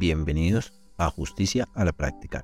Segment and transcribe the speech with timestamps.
[0.00, 2.42] Bienvenidos a Justicia a la Práctica.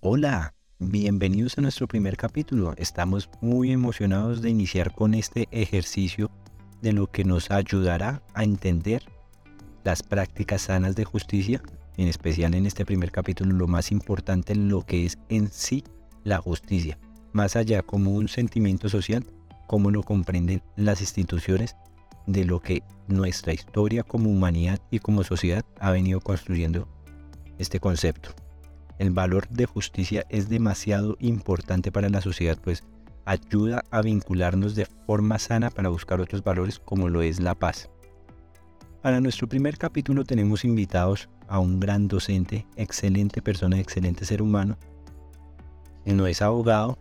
[0.00, 2.74] Hola, bienvenidos a nuestro primer capítulo.
[2.78, 6.32] Estamos muy emocionados de iniciar con este ejercicio
[6.82, 9.04] de lo que nos ayudará a entender
[9.84, 11.62] las prácticas sanas de justicia,
[11.96, 15.84] en especial en este primer capítulo lo más importante lo que es en sí
[16.24, 16.98] la justicia,
[17.32, 19.24] más allá como un sentimiento social,
[19.66, 21.76] como lo comprenden las instituciones
[22.26, 26.88] de lo que nuestra historia como humanidad y como sociedad ha venido construyendo
[27.58, 28.30] este concepto.
[28.98, 32.84] El valor de justicia es demasiado importante para la sociedad, pues
[33.24, 37.90] ayuda a vincularnos de forma sana para buscar otros valores como lo es la paz.
[39.02, 44.78] Para nuestro primer capítulo tenemos invitados a un gran docente, excelente persona, excelente ser humano.
[46.06, 46.98] No es abogado,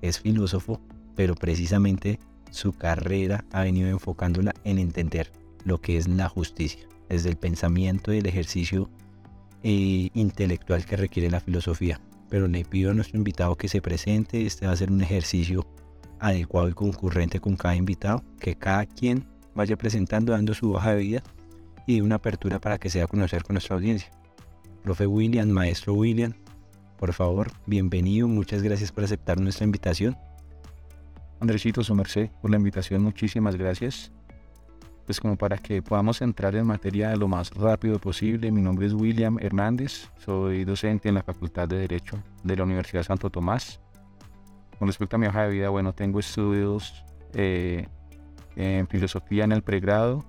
[0.00, 0.80] es filósofo,
[1.14, 2.18] pero precisamente
[2.50, 5.32] su carrera ha venido enfocándola en entender
[5.64, 8.90] lo que es la justicia, desde el pensamiento y el ejercicio
[9.62, 12.00] eh, intelectual que requiere la filosofía.
[12.28, 15.66] Pero le pido a nuestro invitado que se presente, este va a ser un ejercicio
[16.18, 21.02] adecuado y concurrente con cada invitado, que cada quien vaya presentando, dando su hoja de
[21.02, 21.22] vida
[21.86, 24.10] y una apertura para que sea conocer con nuestra audiencia.
[24.82, 26.32] Profe William, maestro William,
[26.98, 30.16] por favor, bienvenido, muchas gracias por aceptar nuestra invitación.
[31.42, 34.12] Andresito, su merced, por la invitación, muchísimas gracias.
[35.04, 38.92] Pues como para que podamos entrar en materia lo más rápido posible, mi nombre es
[38.92, 43.80] William Hernández, soy docente en la Facultad de Derecho de la Universidad Santo Tomás.
[44.78, 47.88] Con respecto a mi hoja de vida, bueno, tengo estudios eh,
[48.54, 50.24] en filosofía en el pregrado,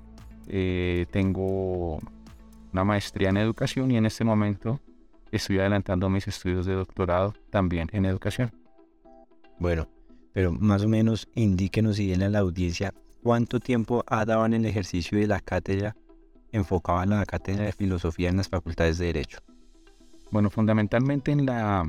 [0.48, 2.00] eh, tengo
[2.72, 4.80] una maestría en educación y en este momento
[5.32, 8.52] estoy adelantando mis estudios de doctorado también en educación.
[9.60, 9.88] Bueno,
[10.34, 14.54] pero más o menos indíquenos y denle a la audiencia cuánto tiempo ha dado en
[14.54, 15.96] el ejercicio de la cátedra
[16.52, 19.40] enfocada en la cátedra de filosofía en las facultades de derecho.
[20.32, 21.88] Bueno, fundamentalmente en la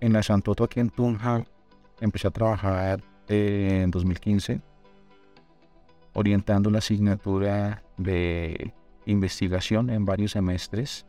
[0.00, 1.44] en la Santoto aquí en Tunja
[2.00, 4.60] empecé a trabajar en 2015
[6.14, 8.74] orientando la asignatura de
[9.06, 11.06] investigación en varios semestres.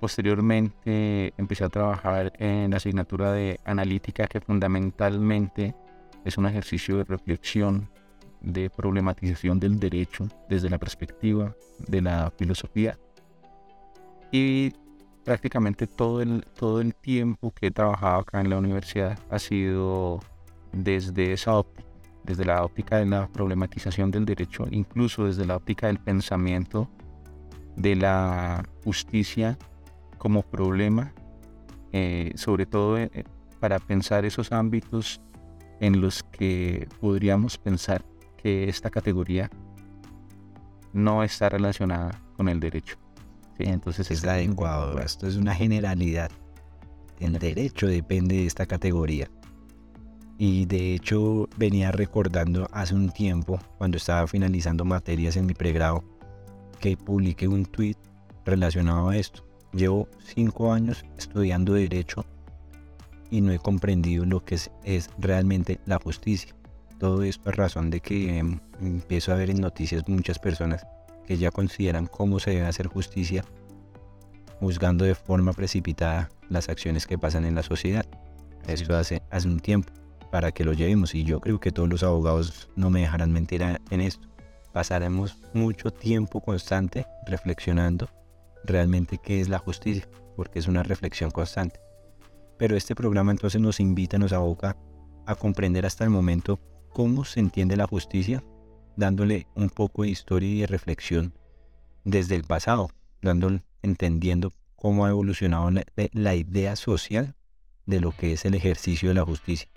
[0.00, 5.74] Posteriormente empecé a trabajar en la asignatura de analítica que fundamentalmente
[6.24, 7.88] es un ejercicio de reflexión,
[8.40, 11.54] de problematización del derecho desde la perspectiva
[11.88, 12.98] de la filosofía.
[14.30, 14.72] Y
[15.24, 20.20] prácticamente todo el, todo el tiempo que he trabajado acá en la universidad ha sido
[20.72, 21.86] desde esa óptica
[22.26, 26.90] desde la óptica de la problematización del derecho, incluso desde la óptica del pensamiento
[27.76, 29.56] de la justicia
[30.26, 31.12] como problema,
[31.92, 33.24] eh, sobre todo eh,
[33.60, 35.20] para pensar esos ámbitos
[35.78, 38.04] en los que podríamos pensar
[38.36, 39.48] que esta categoría
[40.92, 42.96] no está relacionada con el derecho.
[43.60, 44.98] Entonces es adecuado.
[44.98, 46.32] Esto es una generalidad.
[47.20, 49.30] El derecho depende de esta categoría.
[50.38, 56.02] Y de hecho venía recordando hace un tiempo, cuando estaba finalizando materias en mi pregrado,
[56.80, 57.94] que publiqué un tweet
[58.44, 59.45] relacionado a esto.
[59.76, 62.24] Llevo cinco años estudiando derecho
[63.30, 66.54] y no he comprendido lo que es, es realmente la justicia.
[66.98, 70.86] Todo esto es razón de que em, empiezo a ver en noticias muchas personas
[71.26, 73.44] que ya consideran cómo se debe hacer justicia,
[74.60, 78.06] juzgando de forma precipitada las acciones que pasan en la sociedad.
[78.66, 79.92] Esto hace, hace un tiempo
[80.30, 81.14] para que lo llevemos.
[81.14, 84.26] Y yo creo que todos los abogados no me dejarán mentir en esto.
[84.72, 88.08] Pasaremos mucho tiempo constante reflexionando
[88.66, 91.80] realmente qué es la justicia, porque es una reflexión constante.
[92.58, 94.76] Pero este programa entonces nos invita, nos aboca
[95.26, 96.60] a comprender hasta el momento
[96.90, 98.42] cómo se entiende la justicia,
[98.96, 101.34] dándole un poco de historia y de reflexión
[102.04, 102.90] desde el pasado,
[103.20, 105.70] dándole, entendiendo cómo ha evolucionado
[106.12, 107.34] la, idea social
[107.84, 109.68] de lo que es el ejercicio de la justicia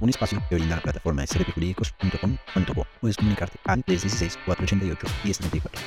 [0.00, 2.86] un espacio que brinda la plataforma de cdpjurídicos.com.co.
[3.00, 5.80] Puedes comunicarte al 316 488 1094.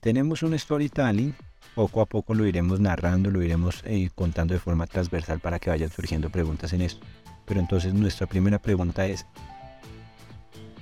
[0.00, 1.34] Tenemos un storytelling,
[1.74, 5.70] poco a poco lo iremos narrando, lo iremos eh, contando de forma transversal para que
[5.70, 7.04] vayan surgiendo preguntas en esto.
[7.44, 9.26] Pero entonces nuestra primera pregunta es,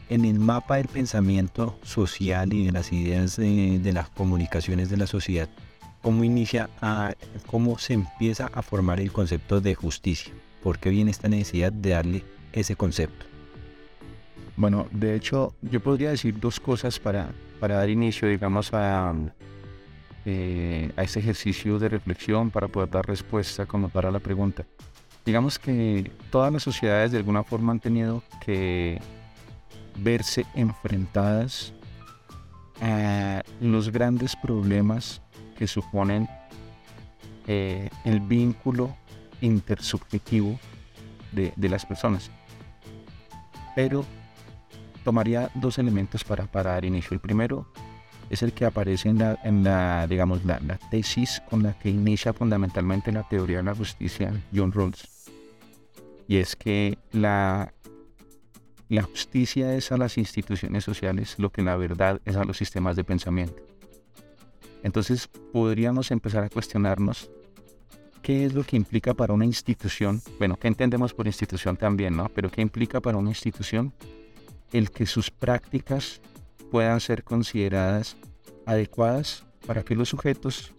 [0.08, 4.98] en el mapa del pensamiento social y de las ideas de, de las comunicaciones de
[4.98, 5.48] la sociedad,
[6.02, 7.14] ¿cómo inicia, a,
[7.46, 10.32] cómo se empieza a formar el concepto de justicia?
[10.62, 13.26] ¿Por qué viene esta necesidad de darle ese concepto?
[14.56, 19.14] Bueno, de hecho, yo podría decir dos cosas para, para dar inicio, digamos, a,
[20.24, 24.64] eh, a este ejercicio de reflexión para poder dar respuesta como para la pregunta.
[25.24, 29.00] digamos que todas las sociedades de alguna forma han tenido que
[29.96, 31.72] verse enfrentadas
[32.80, 35.22] a los grandes problemas
[35.56, 36.28] que suponen
[37.46, 38.96] eh, el vínculo
[39.40, 40.58] intersubjetivo
[41.32, 42.30] de, las personas.
[43.74, 44.04] Pero
[45.04, 47.14] tomaría dos elementos para, para dar inicio.
[47.14, 47.66] El primero
[48.32, 50.58] es el que aparece en la, en la digamos, la,
[50.90, 55.06] tesis con la que inicia fundamentalmente la teoría de la justicia John Rawls.
[56.26, 57.75] Y es que la,
[58.88, 62.96] la justicia es a las instituciones sociales lo que la verdad es a los sistemas
[62.96, 63.62] de pensamiento.
[64.82, 67.31] Entonces podríamos empezar a cuestionarnos
[68.23, 72.31] qué es lo que implica para una institución, bueno, qué entendemos por institución también, ¿no?
[72.31, 73.93] Pero qué implica para una institución
[74.73, 76.23] el que sus prácticas
[76.72, 78.16] puedan ser consideradas
[78.64, 80.72] adecuadas para que los sujetos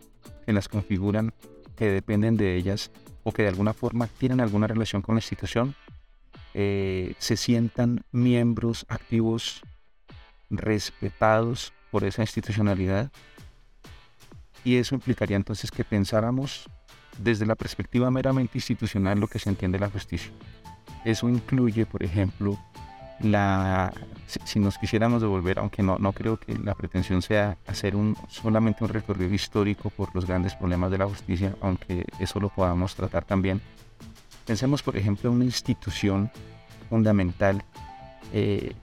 [0.44, 1.36] que las configuran,
[1.75, 2.90] que dependen de ellas
[3.22, 5.75] o que de alguna forma tienen alguna relación con la institución,
[6.56, 9.62] eh, se sientan miembros activos
[10.50, 13.12] respetados por esa institucionalidad.
[14.63, 16.68] Y eso implicaría entonces que pensáramos
[17.19, 20.31] desde la perspectiva meramente institucional lo que se entiende la justicia.
[21.06, 22.57] Eso incluye, por ejemplo,
[23.24, 23.94] la,
[24.46, 28.84] si, nos quisiéramos devolver, aunque no, no creo que la pretensión sea hacer un, solamente
[28.84, 33.25] un recorrido histórico por los grandes problemas de la justicia, aunque eso lo podamos tratar
[33.25, 33.62] también.
[34.46, 36.30] Pensemos, por ejemplo, en una institución
[36.90, 37.64] fundamental
[38.34, 38.74] eh,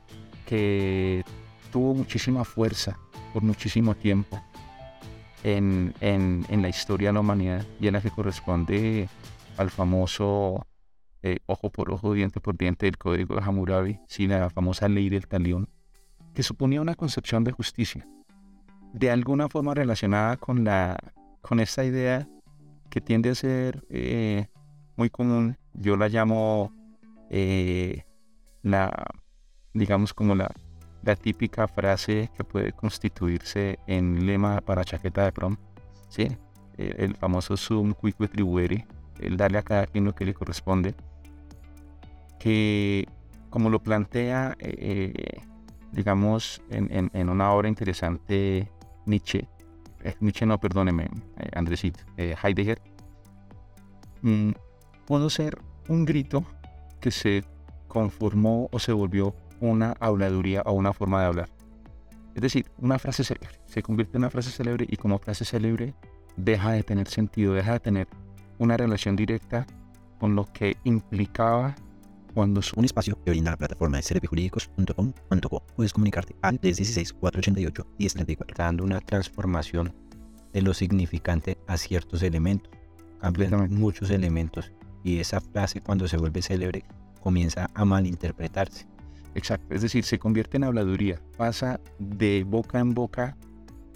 [0.47, 1.25] que
[1.71, 2.99] tuvo muchísima fuerza
[3.33, 4.43] por muchísimo tiempo
[5.45, 9.09] en, en, la historia de la humanidad y en la que corresponde
[9.57, 10.67] al famoso
[11.23, 15.09] eh, ojo por ojo, diente por diente del Código de Hammurabi, sí, la famosa ley
[15.09, 15.69] del talión,
[16.35, 18.07] que suponía una concepción de justicia,
[18.93, 20.99] de alguna forma relacionada con, la,
[21.41, 22.29] con esta idea
[22.89, 24.47] que tiende a ser eh,
[24.97, 26.73] muy común, yo la llamo
[27.31, 28.05] eh,
[28.63, 28.91] la,
[29.73, 30.53] digamos como la
[31.03, 35.57] la típica frase que puede constituirse en lema para chaqueta de prom,
[36.09, 36.29] ¿sí?
[36.77, 38.87] el, famoso sum quick retribuere,
[39.21, 40.95] el darle a cada quien lo que le corresponde,
[42.41, 43.07] que
[43.51, 45.43] como lo plantea, eh,
[45.93, 48.69] digamos, en, en, una obra interesante
[49.07, 49.47] Nietzsche,
[50.03, 52.81] eh, Nietzsche no, perdóneme, eh, Andresito, Heidegger,
[54.23, 54.51] mm,
[55.07, 55.59] pudo ser
[55.89, 56.45] un grito
[57.01, 57.45] que se
[57.87, 61.49] conformó o se volvió una habladuría o una forma de hablar.
[62.35, 65.95] Es decir, una frase célebre se convierte en una frase célebre y como frase célebre
[66.37, 68.09] deja de tener sentido, deja de tener
[68.59, 69.67] una relación directa
[70.19, 71.75] con lo que implicaba
[72.33, 78.55] cuando un espacio que brinda la plataforma de clpjurídicos.com.co puedes comunicarte al 316 488 1034
[78.57, 79.95] dando una transformación
[80.53, 82.71] de lo significante a ciertos elementos
[83.21, 84.73] cambian muchos elementos
[85.05, 86.85] y esa frase cuando se vuelve célebre
[87.23, 88.87] comienza a malinterpretarse.
[89.35, 93.37] Exacto, es decir, se convierte en habladuría, pasa de boca en boca,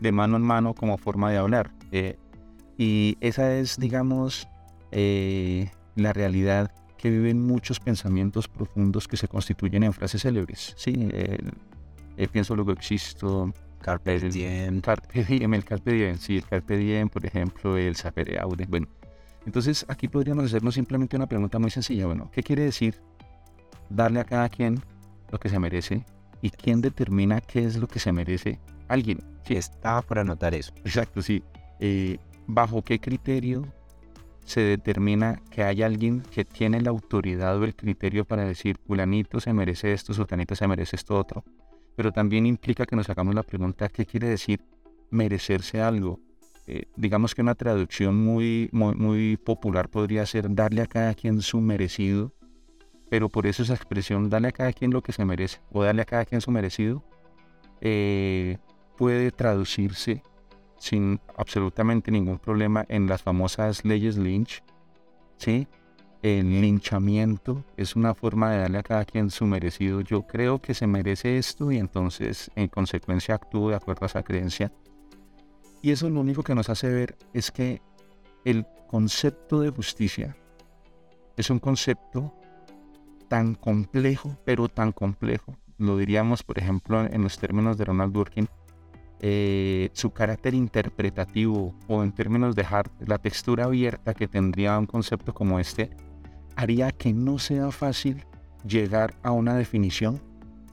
[0.00, 1.72] de mano en mano como forma de hablar.
[1.90, 2.16] Eh,
[2.78, 4.48] y esa es, digamos,
[4.92, 6.70] eh, la realidad
[7.04, 10.72] que viven muchos pensamientos profundos que se constituyen en frases célebres.
[10.78, 13.52] Sí, eh, pienso luego existo.
[13.82, 14.80] Carpe diem.
[14.80, 18.64] Carpe diem, el carpe diem, sí, el carpe diem, por ejemplo, el sapere aude.
[18.66, 18.88] Bueno,
[19.44, 22.06] entonces aquí podríamos hacernos simplemente una pregunta muy sencilla.
[22.06, 22.94] Bueno, ¿qué quiere decir
[23.90, 24.80] darle a cada quien
[25.30, 26.06] lo que se merece
[26.40, 28.58] y quién determina qué es lo que se merece
[28.88, 29.18] alguien.
[29.46, 30.73] Sí, estaba por anotar eso.
[30.87, 31.42] Exacto, sí.
[31.80, 33.70] Eh, ¿Bajo qué criterio
[34.44, 39.40] se determina que hay alguien que tiene la autoridad o el criterio para decir, fulanito
[39.40, 41.44] se merece esto, sultanito se merece esto otro?
[41.96, 44.60] Pero también implica que nos hagamos la pregunta, ¿qué quiere decir
[45.10, 46.20] merecerse algo?
[46.66, 51.40] Eh, digamos que una traducción muy, muy, muy popular podría ser darle a cada quien
[51.42, 52.32] su merecido
[53.14, 56.02] pero por eso esa expresión, darle a cada quien lo que se merece o darle
[56.02, 57.04] a cada quien su merecido,
[57.80, 58.58] eh,
[58.96, 60.22] puede traducirse
[60.85, 64.62] sin absolutamente ningún problema en las famosas leyes Lynch.
[65.38, 65.67] ¿sí?
[66.23, 70.03] El linchamiento es una forma de darle a cada quien su merecido.
[70.03, 74.23] Yo creo que se merece esto y entonces en consecuencia actúo de acuerdo a esa
[74.23, 74.73] creencia.
[75.81, 77.81] Y eso lo único que nos hace ver es que
[78.45, 80.37] el concepto de justicia
[81.38, 82.35] es un concepto
[83.29, 88.49] tan complejo, pero tan complejo, lo diríamos por ejemplo en los términos de Ronald Durkin,
[89.21, 92.66] eh, su carácter interpretativo o en términos de
[93.06, 95.90] la textura abierta que tendría un concepto como este,
[96.56, 98.25] haría que no sea fácil
[98.66, 100.21] llegar a una definición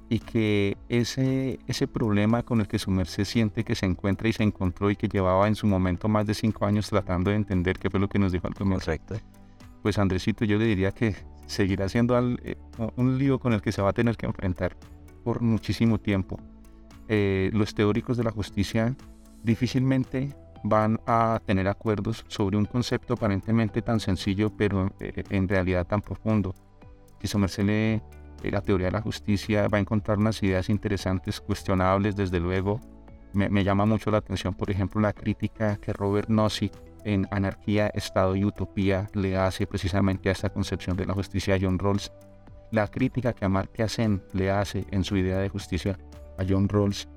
[0.10, 4.34] y que ese, ese problema con el que su merced siente que se encuentra y
[4.34, 7.80] se encontró y que llevaba en su momento más de cinco años tratando de entender
[7.80, 8.92] qué fue lo que nos dijo al comienzo,
[9.82, 11.16] pues Andresito yo le diría que
[11.48, 12.58] seguirá siendo eh,
[12.98, 14.76] un lío con el que se va a tener que enfrentar
[15.24, 16.38] por muchísimo tiempo.
[17.08, 18.96] Eh, los teóricos de la justicia
[19.44, 25.88] difícilmente van a tener acuerdos sobre un concepto aparentemente tan sencillo, pero eh, en realidad
[25.88, 26.54] tan profundo.
[27.20, 28.02] Si somersele
[28.44, 32.80] la teoría de la justicia va a encontrar unas ideas interesantes, cuestionables desde luego.
[33.34, 37.88] Me, me llama mucho la atención, por ejemplo, la crítica que Robert Nozick en Anarquía,
[37.94, 42.12] Estado y Utopía le hace precisamente a esta concepción de la justicia a John Rawls.
[42.72, 45.98] La crítica que Amartya Sen le hace en su idea de justicia
[46.42, 47.08] a John Rawls.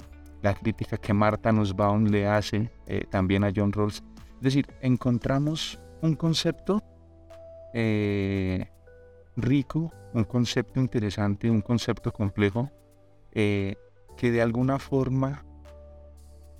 [0.42, 4.02] La crítica que Marta Nussbaum le hace eh, también a John Rawls.
[4.36, 6.82] Es decir, encontramos un concepto
[7.72, 8.68] eh,
[9.36, 12.70] rico, un concepto interesante, un concepto complejo,
[13.32, 13.76] eh,
[14.16, 15.44] que de alguna forma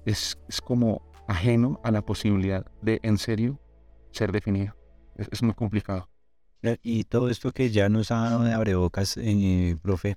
[0.07, 3.61] es, es como ajeno a la posibilidad de en serio
[4.13, 4.75] ser definido.
[5.17, 6.09] Es, muy complicado.
[6.83, 9.19] Y todo esto que ya nos ha dado de abrebocas,
[9.83, 10.17] profe,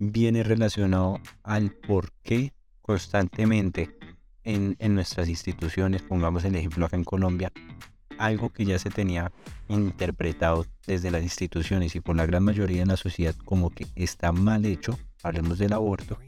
[0.00, 3.96] viene relacionado al por qué constantemente
[4.42, 7.52] en, en, nuestras instituciones, pongamos el ejemplo acá en Colombia,
[8.18, 9.30] algo que ya se tenía
[9.68, 14.32] interpretado desde las instituciones y por la gran mayoría de la sociedad como que está
[14.32, 16.18] mal hecho, hablemos del aborto,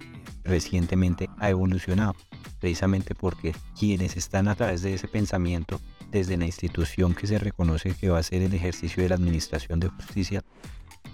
[0.44, 2.14] recientemente ha evolucionado
[2.60, 7.94] precisamente porque quienes están a través de ese pensamiento desde la institución que se reconoce
[7.94, 10.44] que va a ser el ejercicio de la administración de justicia,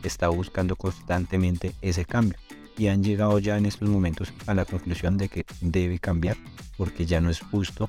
[0.03, 2.39] está buscando constantemente ese cambio.
[2.77, 6.37] Y han llegado ya en estos momentos a la conclusión de que debe cambiar,
[6.77, 7.89] porque ya no es justo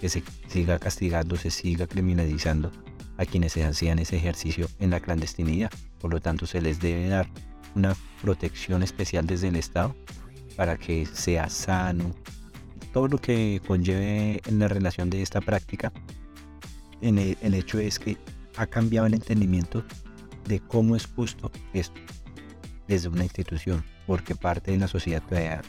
[0.00, 2.70] que se siga castigando, se siga criminalizando
[3.16, 5.70] a quienes se hacían ese ejercicio en la clandestinidad.
[6.00, 7.28] Por lo tanto, se les debe dar
[7.74, 9.96] una protección especial desde el Estado
[10.56, 12.14] para que sea sano,
[12.92, 15.92] todo lo que conlleve en la relación de esta práctica,
[17.00, 18.16] en el, hecho es que
[18.56, 19.84] ha cambiado el entendimiento
[20.48, 22.00] de cómo es justo esto
[22.88, 25.60] desde una institución, porque parte de la sociedad todavía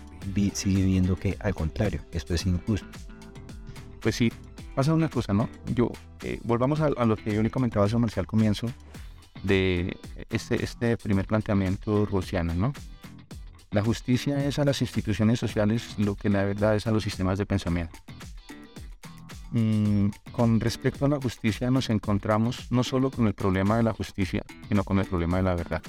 [0.53, 2.87] sigue viendo que al contrario, esto es injusto.
[4.01, 4.31] Pues sí,
[4.73, 5.49] pasa una cosa, ¿no?
[5.75, 5.91] Yo,
[6.23, 8.67] eh, volvamos a, lo que yo le comentaba hace al comienzo
[9.43, 9.97] de
[10.29, 12.73] este, este primer planteamiento rociano, ¿no?
[13.71, 17.37] La justicia es a las instituciones sociales lo que la verdad es a los sistemas
[17.37, 17.99] de pensamiento.
[19.51, 23.93] Mm, con respecto a la justicia nos encontramos no solo con el problema de la
[23.93, 25.81] justicia, sino con el problema de la verdad.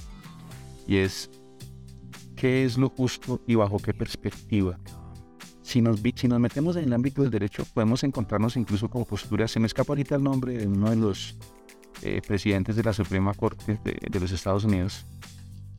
[0.87, 1.31] Y es,
[2.37, 4.79] ¿qué es lo justo y bajo qué perspectiva?
[5.63, 9.61] Si nos, nos metemos en el ámbito del derecho, podemos encontrarnos incluso con posturas, se
[9.61, 11.37] me escapa ahorita el nombre de uno de los
[12.03, 15.07] eh, presidentes de la Suprema Corte de los Estados Unidos,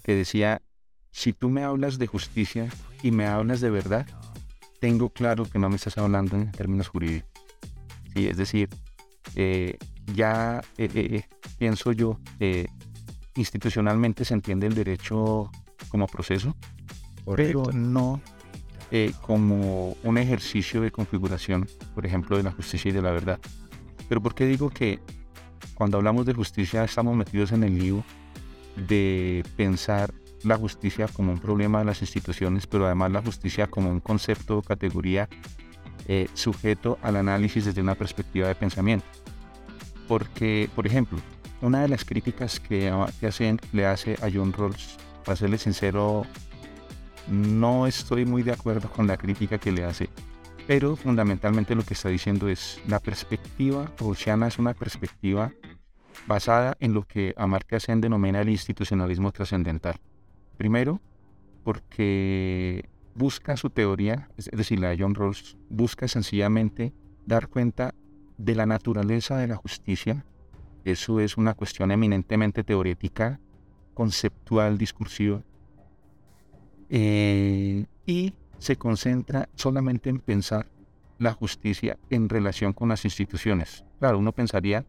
[0.03, 0.61] que decía,
[1.11, 2.69] si tú me hablas de justicia
[3.03, 4.07] y me hablas de verdad,
[4.79, 7.30] tengo claro que no me estás hablando en términos jurídicos.
[8.13, 8.69] Sí, es decir,
[9.35, 9.77] eh,
[10.13, 11.23] ya eh, eh,
[11.57, 12.19] pienso yo,
[13.35, 15.49] institucionalmente se entiende el derecho
[15.89, 16.55] como proceso,
[17.35, 18.21] pero no
[19.21, 23.39] como un ejercicio de configuración, por ejemplo, de la justicia y de la verdad.
[24.09, 24.99] Pero ¿por qué digo que
[25.75, 28.03] cuando hablamos de justicia estamos metidos en el lío
[28.75, 30.13] de pensar
[30.43, 34.57] la justicia como un problema de las instituciones, pero además la justicia como un concepto
[34.57, 35.29] o categoría
[36.07, 39.05] eh, sujeto al análisis desde una perspectiva de pensamiento.
[40.07, 41.19] Porque, por ejemplo,
[41.61, 46.25] una de las críticas que, hacen, le hace a John Rawls, para serle sincero,
[47.29, 50.09] no estoy muy de acuerdo con la crítica que le hace,
[50.67, 55.51] pero fundamentalmente lo que está diciendo es la perspectiva rawlsiana es una perspectiva
[56.27, 59.95] basada en lo que Amartya Sen denomina el institucionalismo trascendental.
[60.57, 61.01] Primero,
[61.63, 66.93] porque busca su teoría, es decir, la de John Rawls, busca sencillamente
[67.25, 67.93] dar cuenta
[68.37, 70.25] de la naturaleza de la justicia.
[70.83, 73.39] Eso es una cuestión eminentemente teorética,
[73.93, 75.43] conceptual, discursiva.
[76.89, 80.67] Eh, y se concentra solamente en pensar
[81.19, 83.85] la justicia en relación con las instituciones.
[83.99, 84.85] Claro, uno pensaría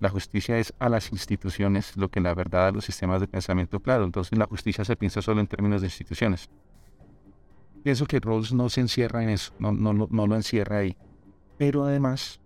[0.00, 3.80] la justicia es a las instituciones lo que la verdad a los sistemas de pensamiento
[3.80, 4.04] claro.
[4.04, 6.48] Entonces la justicia se piensa solo en términos de instituciones.
[7.82, 10.96] Pienso que Rawls no se encierra en eso, no, no, no lo encierra ahí.
[11.56, 12.40] Pero además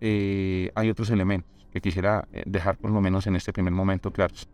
[0.00, 4.12] eh, hay otros elementos que quisiera eh, dejar por lo menos en este primer momento
[4.12, 4.48] claros.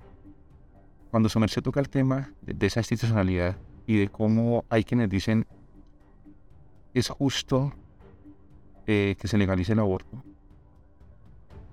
[1.10, 3.56] Cuando se toca el tema de, esa institucionalidad
[3.86, 5.46] y de cómo hay quienes dicen
[6.92, 7.72] es justo
[8.86, 10.22] eh, que se legalice el aborto,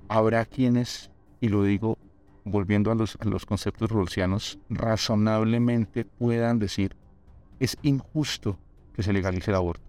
[0.08, 1.98] habrá quienes, y lo digo
[2.46, 6.96] volviendo a los, conceptos rolsianos, razonablemente puedan decir,
[7.60, 8.58] es injusto
[8.94, 9.84] que se legalice el aborto.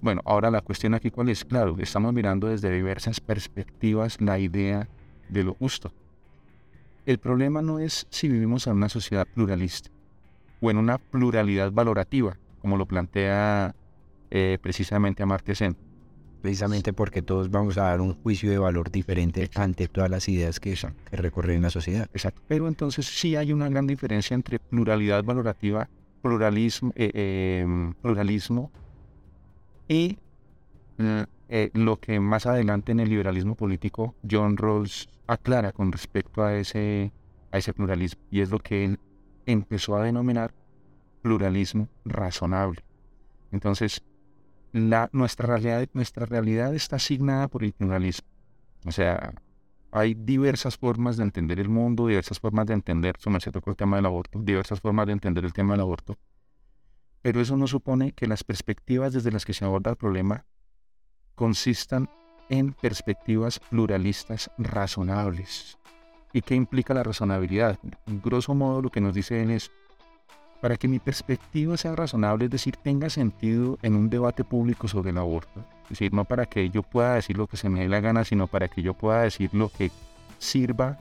[0.00, 4.88] Bueno, ahora la cuestión aquí cuál es, claro, estamos mirando desde diversas perspectivas la idea
[5.28, 5.92] de lo justo.
[7.06, 9.90] El problema no es si vivimos en una sociedad pluralista
[10.60, 13.74] o en una pluralidad valorativa, como lo plantea
[14.30, 15.76] eh, precisamente Amartya Sen.
[16.40, 20.58] Precisamente porque todos vamos a dar un juicio de valor diferente ante todas las ideas
[20.58, 22.08] que, que recorren la sociedad.
[22.12, 22.42] Exacto.
[22.48, 25.88] Pero entonces sí hay una gran diferencia entre pluralidad valorativa,
[26.22, 28.70] pluralismo, eh, em, pluralismo
[29.88, 30.18] y
[30.98, 36.42] mm, eh, lo que más adelante en el liberalismo político John Rawls aclara con respecto
[36.42, 37.12] a ese,
[37.50, 38.22] a ese pluralismo.
[38.30, 38.98] Y es lo que él
[39.44, 40.54] empezó a denominar
[41.20, 42.82] pluralismo razonable.
[43.50, 44.02] Entonces,
[44.72, 48.26] la, nuestra, realidad, nuestra realidad está asignada por el pluralismo.
[48.86, 49.34] O sea,
[49.92, 53.76] hay diversas formas de entender el mundo, diversas formas de entender, su merced tocó el
[53.76, 56.16] tema del aborto, diversas formas de entender el tema del aborto.
[57.20, 60.46] Pero eso no supone que las perspectivas desde las que se aborda el problema
[61.34, 62.08] consistan
[62.48, 65.78] en perspectivas pluralistas razonables.
[66.32, 67.78] ¿Y qué implica la razonabilidad?
[68.06, 69.70] En grosso modo lo que nos dicen es,
[70.62, 75.10] para que mi perspectiva sea razonable, es decir, tenga sentido en un debate público sobre
[75.10, 75.64] el aborto.
[75.82, 78.22] Es decir, no para que yo pueda decir lo que se me dé la gana,
[78.22, 79.90] sino para que yo pueda decir lo que
[80.38, 81.00] sirva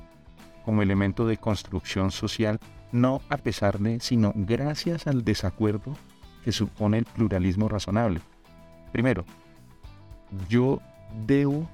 [0.66, 2.60] como elemento de construcción social,
[2.92, 5.96] no a pesar de, sino gracias al desacuerdo
[6.44, 8.20] que supone el pluralismo razonable.
[8.92, 9.26] Primero,
[10.50, 10.82] yo
[11.28, 11.70] debo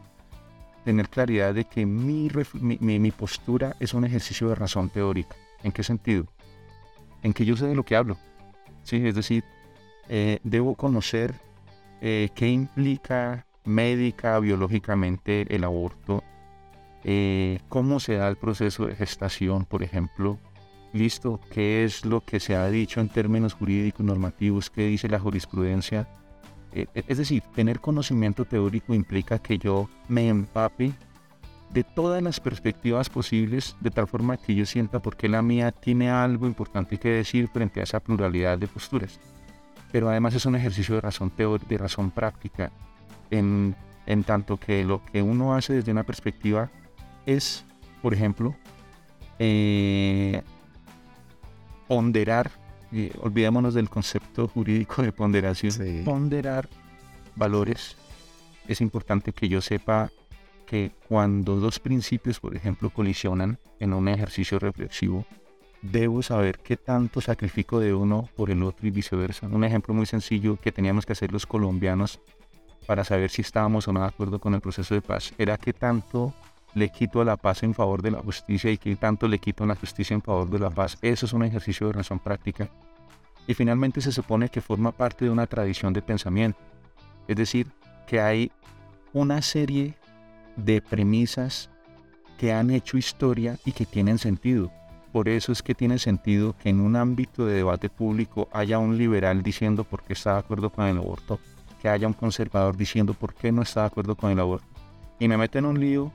[0.84, 2.30] tener claridad de que mi,
[2.60, 5.38] mi, postura es un ejercicio de razón teórica.
[5.64, 6.28] ¿En qué sentido?
[7.24, 8.18] En que yo sé de lo que hablo.
[8.84, 9.06] ¿sí?
[9.06, 9.44] Es decir,
[10.10, 11.36] eh, debo conocer
[12.02, 16.24] eh, qué implica médica, biológicamente el aborto,
[17.04, 20.38] eh, cómo se da el proceso de gestación, por ejemplo,
[20.94, 25.20] listo, qué es lo que se ha dicho en términos jurídicos normativos, qué dice la
[25.20, 26.08] jurisprudencia.
[26.72, 30.94] es decir, tener conocimiento teórico implica que yo me empape
[31.72, 35.72] de todas las perspectivas posibles, de tal forma que yo sienta por qué la mía
[35.72, 39.20] tiene algo importante que decir frente a esa pluralidad de posturas.
[39.92, 42.72] Pero además es un ejercicio de razón de razón práctica,
[43.30, 46.70] en, en tanto que lo que uno hace desde una perspectiva
[47.26, 47.66] es,
[48.02, 48.56] por ejemplo,
[49.40, 50.42] eh,
[51.88, 52.52] ponderar,
[53.22, 56.68] olvidémonos del concepto jurídico de ponderación, ponderar
[57.36, 57.96] valores.
[58.68, 60.10] Es importante que yo sepa
[60.68, 65.26] que cuando dos principios, por ejemplo, colisionan en un ejercicio reflexivo,
[65.82, 69.48] debo saber qué tanto sacrifico de uno por el otro y viceversa.
[69.48, 72.20] Un ejemplo muy sencillo que teníamos que hacer los colombianos
[72.86, 75.74] para saber si estábamos o no de acuerdo con el proceso de paz era qué
[75.74, 76.34] tanto
[76.74, 79.64] le quito a la paz en favor de la justicia y qué tanto le quito
[79.64, 80.98] a la justicia en favor de la paz.
[81.02, 82.70] Eso es un ejercicio de razón práctica.
[83.48, 86.60] Y finalmente se supone que forma parte de una tradición de pensamiento.
[87.28, 87.68] Es decir,
[88.06, 88.52] que hay
[89.14, 89.96] una serie
[90.58, 91.70] de premisas
[92.38, 94.72] que han hecho historia y que tienen sentido.
[95.12, 98.98] Por eso es que tiene sentido que en un ámbito de debate público haya un
[98.98, 101.40] liberal diciendo por qué está de acuerdo con el aborto,
[101.82, 104.68] que haya un conservador diciendo por qué no está de acuerdo con el aborto.
[105.20, 106.12] Y me meten en un lío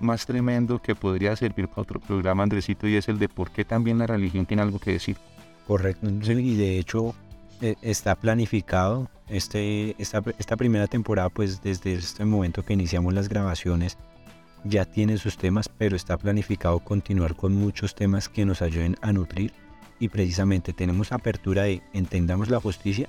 [0.00, 3.64] más tremendo que podría servir para otro programa, Andresito, y es el de por qué
[3.64, 5.16] también la religión tiene algo que decir.
[5.66, 7.14] Correcto, y de hecho
[7.60, 13.98] está planificado este, esta, esta primera temporada, pues desde este momento que iniciamos las grabaciones,
[14.64, 19.12] ya tiene sus temas, pero está planificado continuar con muchos temas que nos ayuden a
[19.12, 19.52] nutrir.
[19.98, 23.08] Y precisamente tenemos apertura de entendamos la justicia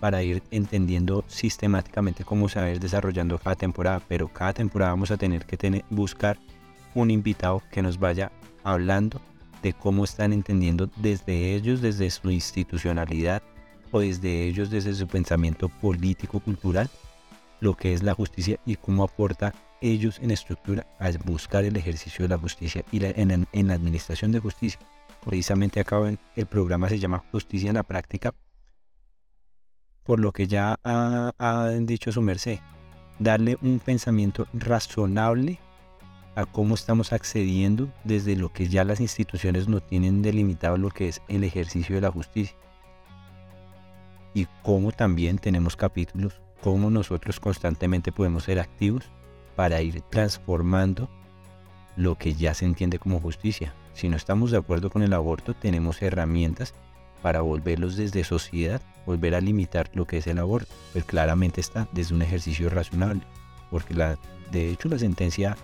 [0.00, 4.92] para ir entendiendo sistemáticamente cómo se va a ir desarrollando cada temporada, pero cada temporada
[4.92, 6.38] vamos a tener que buscar
[6.94, 8.32] un invitado que nos vaya
[8.64, 9.20] hablando
[9.62, 13.42] de cómo están entendiendo desde ellos, desde su institucionalidad,
[14.00, 16.88] desde ellos, desde su pensamiento político-cultural,
[17.60, 22.24] lo que es la justicia y cómo aporta ellos en estructura a buscar el ejercicio
[22.24, 24.80] de la justicia y en, la administración de justicia.
[25.24, 25.98] Precisamente acá
[26.36, 28.34] el programa se llama Justicia en la Práctica,
[30.02, 32.58] por lo que ya ha dicho su merced,
[33.18, 35.58] darle un pensamiento razonable
[36.34, 41.08] a cómo estamos accediendo desde lo que ya las instituciones no tienen delimitado lo que
[41.08, 42.56] es el ejercicio de la justicia
[44.34, 49.04] y cómo también tenemos capítulos, cómo nosotros constantemente podemos ser activos
[49.56, 51.08] para ir transformando
[51.96, 53.72] lo que ya se entiende como justicia.
[53.92, 56.74] Si no estamos de acuerdo con el aborto, tenemos herramientas
[57.22, 60.74] para volverlos desde sociedad, volver a limitar lo que es el aborto.
[60.92, 63.22] Pues claramente está desde un ejercicio razonable,
[63.70, 64.18] porque la,
[64.50, 65.56] de hecho la sentencia,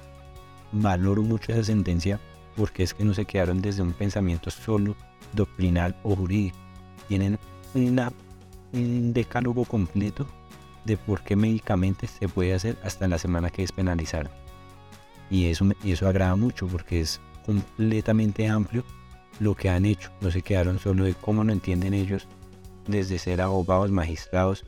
[0.72, 2.20] valoro mucho esa sentencia
[2.56, 4.96] porque es que no se quedaron desde un pensamiento solo
[5.32, 6.56] doctrinal o jurídico.
[7.08, 7.38] Tienen
[7.74, 8.12] una
[8.72, 10.26] un decálogo completo
[10.84, 14.30] de por qué médicamente se puede hacer hasta la semana que es penalizar.
[15.30, 18.84] Y eso, y eso agrada mucho porque es completamente amplio
[19.38, 20.10] lo que han hecho.
[20.20, 22.26] No se quedaron solo de cómo no entienden ellos
[22.86, 24.64] desde ser abogados, magistrados,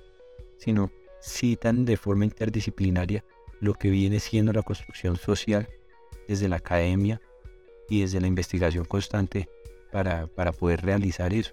[0.59, 0.91] sino
[1.23, 3.25] citan de forma interdisciplinaria
[3.61, 5.69] lo que viene siendo la construcción social
[6.29, 7.21] desde la academia
[7.89, 9.49] y desde la investigación constante
[9.93, 11.53] para, para poder realizar eso.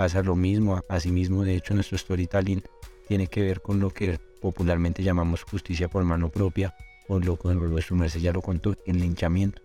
[0.00, 2.62] Pasa lo mismo, asimismo, de hecho, nuestro storytelling
[3.06, 6.74] tiene que ver con lo que popularmente llamamos justicia por mano propia,
[7.06, 9.60] o lo que nuestro merced ya lo contó, el linchamiento.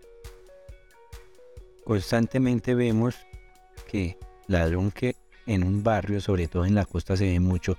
[1.86, 3.16] Constantemente vemos
[3.90, 7.78] que ladrón que en un barrio, sobre todo en la costa se ve mucho,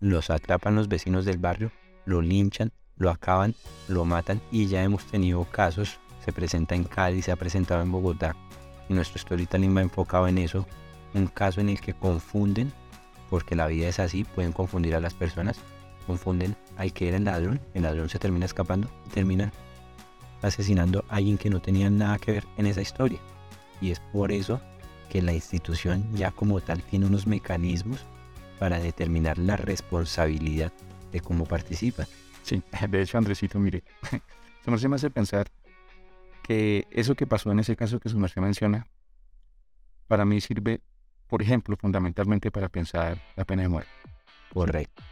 [0.00, 1.70] los atrapan los vecinos del barrio,
[2.04, 3.54] lo linchan, lo acaban,
[3.86, 7.92] lo matan y ya hemos tenido casos, se presenta en Cádiz, se ha presentado en
[7.92, 8.34] Bogotá
[8.88, 10.66] y nuestro storytelling va enfocado en eso,
[11.16, 12.72] un caso en el que confunden,
[13.30, 15.58] porque la vida es así, pueden confundir a las personas,
[16.06, 19.52] confunden al que era el ladrón, el ladrón se termina escapando y terminan
[20.42, 23.18] asesinando a alguien que no tenía nada que ver en esa historia.
[23.80, 24.60] Y es por eso
[25.10, 28.04] que la institución ya como tal tiene unos mecanismos
[28.58, 30.72] para determinar la responsabilidad
[31.12, 32.06] de cómo participan.
[32.42, 33.82] Sí, de hecho Andresito, mire,
[34.64, 35.48] su merced me hace pensar
[36.42, 38.86] que eso que pasó en ese caso que su merced menciona,
[40.06, 40.80] para mí sirve,
[41.28, 43.90] por ejemplo, fundamentalmente para pensar la pena de muerte.
[44.52, 45.02] Correcto.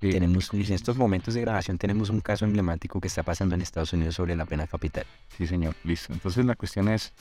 [0.00, 3.92] Tenemos, en estos momentos de grabación tenemos un caso emblemático que está pasando en Estados
[3.92, 5.04] Unidos sobre la pena capital.
[5.36, 6.12] Sí, señor, listo.
[6.14, 7.12] Entonces la cuestión es,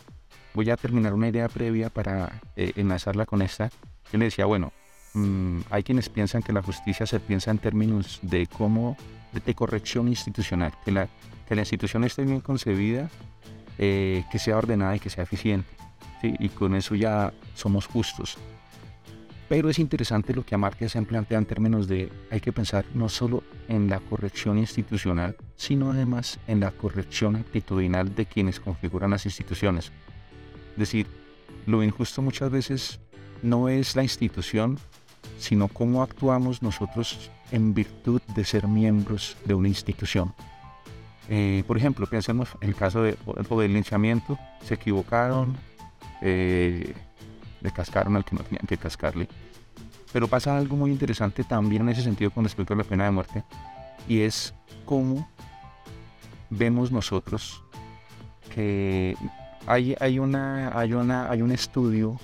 [0.53, 3.69] voy a terminar una idea previa para eh, enlazarla con esta.
[4.13, 4.71] Yo le decía, bueno,
[5.13, 8.95] mm, hay quienes piensan que la justicia se piensa en términos de cómo,
[9.33, 11.09] de, corrección institucional, que la,
[11.49, 13.09] que la institución esté bien concebida,
[13.77, 15.78] eh, que sea ordenada y que sea eficiente.
[16.21, 16.33] ¿Sí?
[16.39, 18.37] Y con eso ya somos justos.
[19.49, 23.09] Pero es interesante lo que Amartya se plantea en términos de hay que pensar no
[23.09, 29.25] solo en la corrección institucional, sino además en la corrección actitudinal de quienes configuran las
[29.25, 29.91] instituciones.
[30.73, 31.07] Es decir,
[31.65, 32.99] lo injusto muchas veces
[33.41, 34.77] no es la institución,
[35.39, 40.33] sino cómo actuamos nosotros en virtud de ser miembros de una institución.
[41.27, 43.17] Eh, por ejemplo, pensemos en el caso de,
[43.49, 45.57] del linchamiento, se equivocaron,
[46.21, 46.93] eh,
[47.61, 49.27] le cascaron al que no tenían que cascarle.
[50.11, 53.11] Pero pasa algo muy interesante también en ese sentido con respecto a la pena de
[53.11, 53.43] muerte,
[54.07, 54.53] y es
[54.85, 55.29] cómo
[56.49, 57.63] vemos nosotros
[58.53, 59.15] que
[59.67, 62.19] hay, hay, una, hay, una, hay un estudio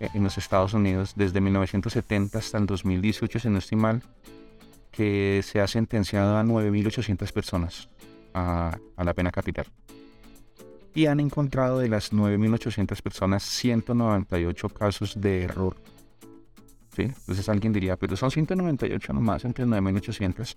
[0.00, 4.02] en los Estados Unidos desde 1970 hasta el 2018, si no estoy mal,
[4.90, 7.88] que se ha sentenciado a 9.800 personas
[8.34, 9.66] a, a la pena capital
[10.94, 15.76] y han encontrado de las 9.800 personas 198 casos de error.
[16.96, 20.56] Entonces alguien diría, pero son 198 nomás entre 9.800.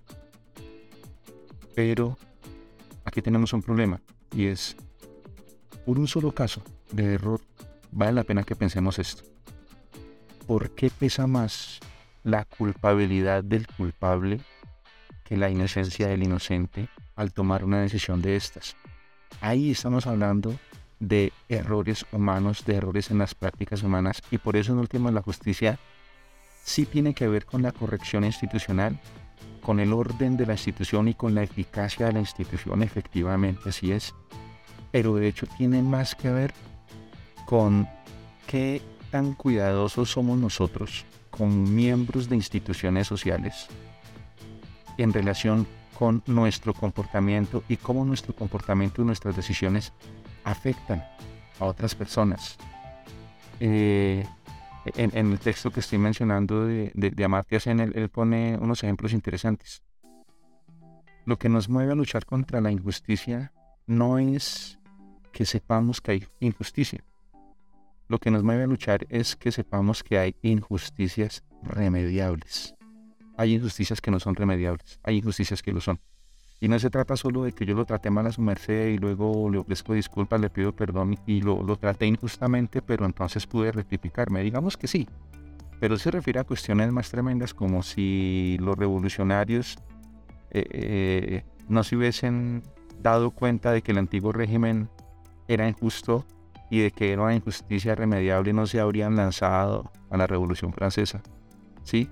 [1.73, 2.17] Pero
[3.03, 3.99] aquí tenemos un problema
[4.35, 4.75] y es,
[5.85, 7.41] por un solo caso de error,
[7.91, 9.23] vale la pena que pensemos esto.
[10.45, 11.79] ¿Por qué pesa más
[12.23, 14.39] la culpabilidad del culpable
[15.23, 18.75] que la inocencia del inocente al tomar una decisión de estas?
[19.41, 20.55] Ahí estamos hablando
[20.99, 25.21] de errores humanos, de errores en las prácticas humanas y por eso en último la
[25.21, 25.79] justicia
[26.63, 28.99] sí tiene que ver con la corrección institucional,
[29.61, 33.91] con el orden de la institución y con la eficacia de la institución, efectivamente así
[33.91, 34.13] es,
[34.91, 36.53] pero de hecho tiene más que ver
[37.45, 37.87] con
[38.47, 43.67] qué tan cuidadosos somos nosotros como miembros de instituciones sociales
[44.97, 49.93] en relación con nuestro comportamiento y cómo nuestro comportamiento y nuestras decisiones
[50.43, 51.03] afectan
[51.59, 52.57] a otras personas.
[53.59, 54.23] Eh,
[54.95, 59.81] en, el texto que estoy mencionando de, de, Amartya Sen, él, pone unos ejemplos interesantes.
[61.25, 63.51] Lo que nos mueve a luchar contra la injusticia
[63.87, 64.77] no es
[65.33, 67.03] que sepamos que hay injusticia.
[68.07, 72.76] Lo que nos mueve a luchar es que sepamos que hay injusticias remediables
[73.37, 75.99] hay injusticias que no son remediables, hay injusticias que lo son.
[76.59, 78.97] Y no se trata solo de que yo lo traté mal a su merced y
[78.97, 83.71] luego le ofrezco disculpas, le pido perdón y lo, lo traté injustamente, pero entonces pude
[83.71, 84.41] rectificarme.
[84.41, 85.07] Digamos que sí,
[85.79, 89.77] pero se refiere a cuestiones más tremendas como si los revolucionarios
[90.49, 92.63] eh, eh, no se hubiesen
[93.01, 94.89] dado cuenta de que el antiguo régimen
[95.47, 96.25] era injusto
[96.69, 101.21] y de que era una injusticia remediable no se habrían lanzado a la Revolución Francesa.
[101.83, 102.09] ¿Sí?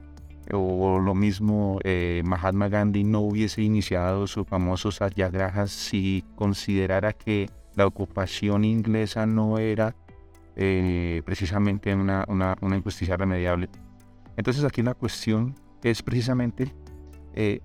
[0.52, 7.50] O lo mismo eh, Mahatma Gandhi no hubiese iniciado su famoso satyagraha si considerara que
[7.76, 9.96] la ocupación inglesa no era
[10.56, 13.70] eh, precisamente una, una, una, injusticia remediable.
[14.38, 16.74] Entonces aquí la cuestión es precisamente
[17.34, 17.62] eh,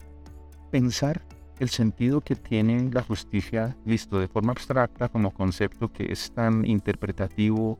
[0.70, 1.22] pensar
[1.60, 6.64] el sentido que tiene la justicia, visto de forma abstracta como concepto que es tan
[6.64, 7.78] interpretativo,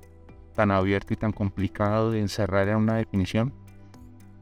[0.55, 3.55] tan abierto y tan complicado de encerrar en una definición,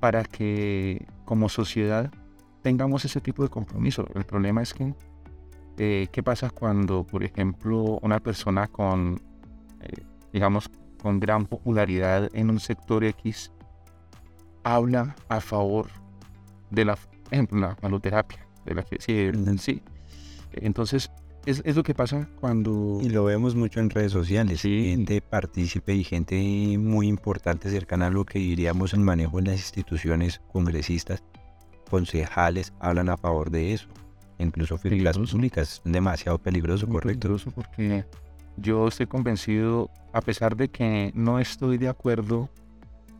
[0.01, 2.11] para que como sociedad
[2.63, 4.07] tengamos ese tipo de compromiso.
[4.15, 4.95] El problema es que,
[5.79, 9.21] eh, ¿qué pasa cuando, por ejemplo, una persona con,
[9.81, 13.53] eh, digamos, con gran popularidad en un sector X
[14.65, 15.89] habla a favor
[16.71, 16.99] de la,
[17.31, 18.47] ejemplo, la maloterapia?
[18.65, 19.83] De la que, sí, sí.
[20.53, 21.11] Entonces,
[21.47, 22.99] es, es, lo que pasa cuando...
[23.01, 24.91] Y lo vemos mucho en redes sociales, sí.
[24.91, 26.37] gente partícipe y gente
[26.79, 31.23] muy importante cercana a lo que diríamos el manejo en las instituciones congresistas,
[31.91, 33.89] concejales, hablan a favor de eso.
[34.39, 37.29] Incluso figuras públicas, demasiado peligroso, muy correcto.
[37.29, 38.05] Peligroso porque
[38.57, 42.49] yo estoy convencido, a pesar de que no estoy de acuerdo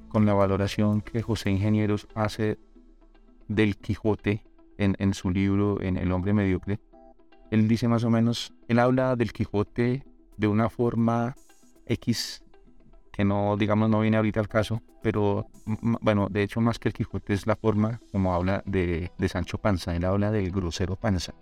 [0.09, 2.59] con la valoración que José Ingenieros hace
[3.49, 4.43] del Quijote
[4.79, 6.81] en, en su libro, en El hombre mediocre,
[7.51, 10.05] él dice más o menos, él habla del Quijote
[10.37, 11.35] de una forma
[11.87, 12.45] X
[13.19, 15.49] que no, digamos, no viene ahorita al caso, pero
[16.01, 19.59] bueno, de hecho más que el Quijote es la forma como habla de, de Sancho
[19.59, 21.35] Panza, él habla del grosero Panza.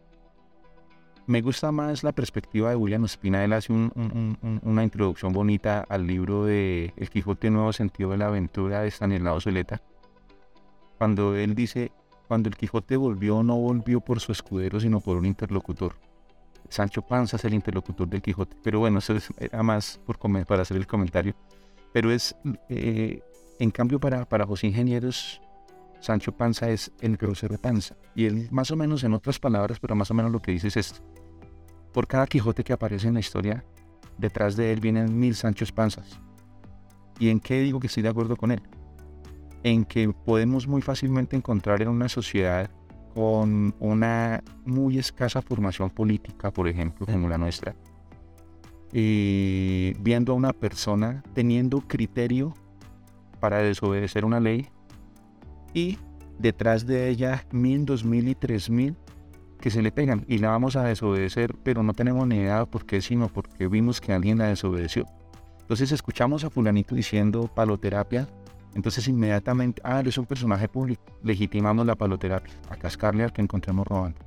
[1.26, 5.84] Me gusta más la perspectiva de William Ospina, él hace un, un, una introducción bonita
[5.86, 9.82] al libro de El Quijote Nuevo Sentido de la Aventura de Stanislao Zuleta,
[10.96, 11.92] cuando él dice,
[12.26, 15.94] cuando el Quijote volvió, no volvió por su escudero, sino por un interlocutor.
[16.68, 18.56] Sancho Panza es el interlocutor del Quijote.
[18.62, 20.00] Pero bueno, eso era más
[20.46, 21.34] para hacer el comentario.
[21.92, 22.36] Pero es,
[22.68, 23.20] eh,
[23.58, 25.40] en cambio, para, para José Ingenieros,
[26.00, 27.96] Sancho Panza es el grosero Panza.
[28.14, 30.68] Y él, más o menos, en otras palabras, pero más o menos lo que dice
[30.68, 31.00] es esto.
[31.92, 33.64] Por cada Quijote que aparece en la historia,
[34.18, 36.20] detrás de él vienen mil Sanchos Panzas.
[37.18, 38.62] ¿Y en qué digo que estoy de acuerdo con él?
[39.66, 42.70] En que podemos muy fácilmente encontrar en una sociedad
[43.14, 47.74] con una muy escasa formación política, por ejemplo, como la nuestra,
[48.92, 52.54] y viendo a una persona teniendo criterio
[53.40, 54.68] para desobedecer una ley
[55.74, 55.98] y
[56.38, 58.94] detrás de ella mil, dos mil y tres mil
[59.60, 62.86] que se le pegan y la vamos a desobedecer, pero no tenemos ni idea por
[62.86, 65.06] qué, sino porque vimos que alguien la desobedeció.
[65.62, 68.28] Entonces escuchamos a fulanito diciendo paloterapia
[68.76, 73.86] entonces inmediatamente, ah, es un personaje público, legitimamos la paloterapia, a cascarle al que encontremos
[73.86, 74.18] robando.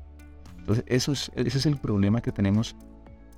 [0.58, 2.76] Entonces eso es, ese es el problema que tenemos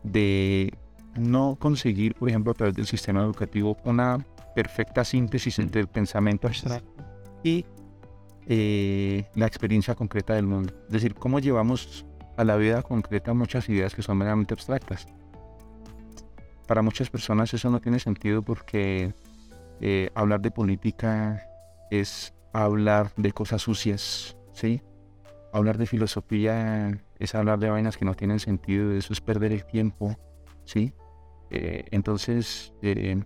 [0.04, 0.74] de
[1.18, 6.48] no conseguir, por ejemplo, a través del sistema educativo, una perfecta síntesis entre el pensamiento
[6.48, 7.04] abstracto
[7.44, 7.66] y
[8.48, 10.74] eh, la experiencia concreta del mundo.
[10.86, 12.06] Es decir, cómo llevamos
[12.38, 15.08] a la vida concreta muchas ideas que son meramente abstractas.
[16.68, 19.14] Para muchas personas eso no tiene sentido porque
[19.82, 21.48] eh, hablar de política
[21.90, 24.82] es hablar de cosas sucias, ¿sí?
[25.54, 29.66] Hablar de filosofía es hablar de vainas que no tienen sentido, eso es perder el
[29.66, 30.16] tiempo,
[30.66, 30.94] ¿sí?
[31.50, 33.24] Eh, entonces, eh,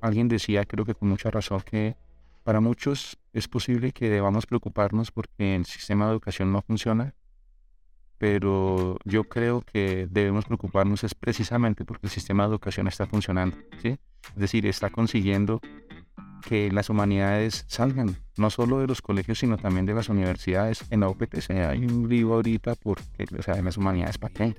[0.00, 1.96] alguien decía, creo que con mucha razón, que
[2.42, 7.14] para muchos es posible que debamos preocuparnos porque el sistema de educación no funciona,
[8.22, 13.56] pero yo creo que debemos preocuparnos es precisamente porque el sistema de educación está funcionando,
[13.82, 13.98] ¿sí?
[14.28, 15.60] Es decir, está consiguiendo
[16.46, 20.84] que las humanidades salgan, no solo de los colegios, sino también de las universidades.
[20.90, 24.56] En la UPTC hay un libro ahorita porque, o sea, en las humanidades, ¿para qué?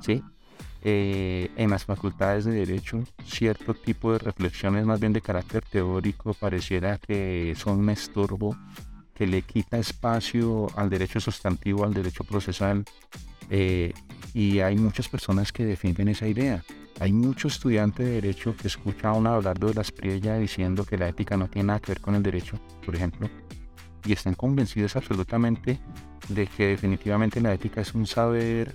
[0.00, 0.22] ¿Sí?
[0.82, 6.32] Eh, en las facultades de Derecho, cierto tipo de reflexiones más bien de carácter teórico
[6.32, 8.56] pareciera que son un estorbo
[9.20, 12.86] que le quita espacio al derecho sustantivo, al derecho procesal.
[13.50, 13.92] Eh,
[14.32, 16.64] y hay muchas personas que defienden esa idea.
[17.00, 20.96] Hay mucho estudiante de derecho que escucha a uno hablar de las Priella diciendo que
[20.96, 23.28] la ética no tiene nada que ver con el derecho, por ejemplo,
[24.06, 25.78] y están convencidos absolutamente
[26.30, 28.74] de que definitivamente la ética es un saber,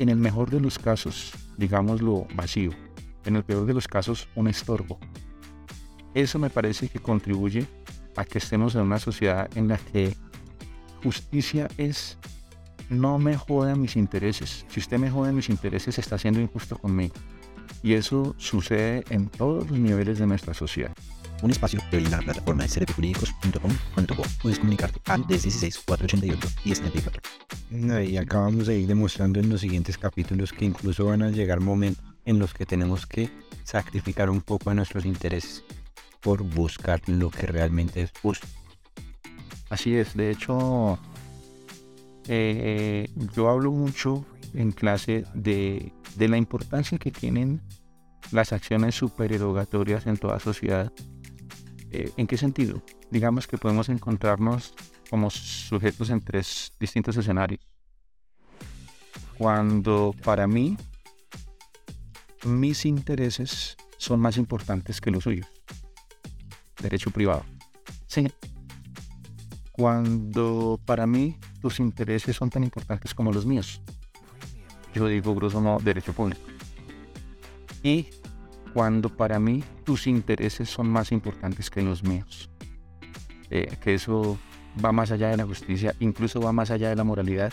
[0.00, 2.72] en el mejor de los casos, digámoslo vacío,
[3.26, 4.98] en el peor de los casos, un estorbo.
[6.14, 7.68] Eso me parece que contribuye
[8.16, 10.16] a que estemos en una sociedad en la que
[11.02, 12.18] justicia es
[12.88, 14.64] no me jodan mis intereses.
[14.68, 17.14] Si usted me jode mis intereses, está siendo injusto conmigo.
[17.82, 20.92] Y eso sucede en todos los niveles de nuestra sociedad.
[21.42, 24.22] Un espacio de la plataforma de cerebrojurídicos.com.co.
[24.40, 30.52] Puedes comunicarte al 16 488 y Y acabamos de ir demostrando en los siguientes capítulos
[30.52, 33.30] que incluso van a llegar momentos en los que tenemos que
[33.64, 35.64] sacrificar un poco de nuestros intereses
[36.24, 38.48] por buscar lo que realmente es justo.
[39.70, 40.98] Así es, de hecho,
[42.26, 47.60] eh, yo hablo mucho en clase de de la importancia que tienen
[48.30, 50.92] las acciones supererogatorias en toda sociedad.
[51.90, 52.82] Eh, ¿En qué sentido?
[53.10, 54.74] Digamos que podemos encontrarnos
[55.10, 57.60] como sujetos en tres distintos escenarios.
[59.36, 60.76] cuando para mí
[62.44, 65.53] mis intereses son más importantes que los suyos.
[66.80, 67.44] Derecho privado.
[68.06, 68.30] Sí.
[69.72, 73.80] Cuando para mí tus intereses son tan importantes como los míos.
[74.94, 76.42] Yo digo, grosso modo, derecho público.
[77.82, 78.08] Y
[78.72, 82.50] cuando para mí tus intereses son más importantes que los míos.
[83.50, 84.38] Eh, que eso
[84.84, 87.52] va más allá de la justicia, incluso va más allá de la moralidad.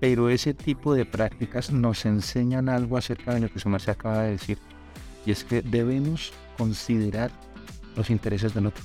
[0.00, 4.22] Pero ese tipo de prácticas nos enseñan algo acerca de lo que su merced acaba
[4.22, 4.58] de decir.
[5.26, 7.30] Y es que debemos considerar
[7.96, 8.84] los intereses del otro.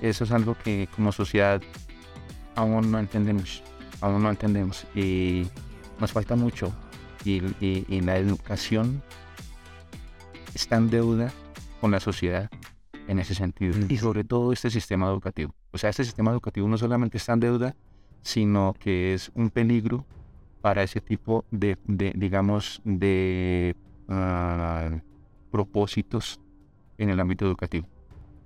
[0.00, 1.60] Eso es algo que como sociedad
[2.54, 3.62] aún no entendemos.
[4.00, 4.86] Aún no entendemos.
[4.94, 5.46] Y
[6.00, 6.72] nos falta mucho.
[7.24, 9.02] Y, y la educación
[10.54, 11.32] está en deuda
[11.80, 12.48] con la sociedad
[13.08, 13.74] en ese sentido.
[13.88, 15.54] Y sobre todo este sistema educativo.
[15.72, 17.76] O sea, este sistema educativo no solamente está en deuda,
[18.22, 20.06] sino que es un peligro
[20.60, 23.74] para ese tipo de, digamos, de
[24.08, 25.00] ah,
[25.50, 26.40] propósitos
[26.98, 27.86] en el ámbito educativo.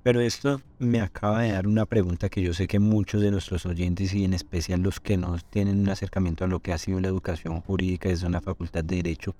[0.02, 3.66] Pero esto me acaba de dar una pregunta que yo sé que muchos de nuestros
[3.66, 7.00] oyentes y en especial los que no tienen un acercamiento a lo que ha sido
[7.00, 9.36] la educación jurídica desde una facultad de derecho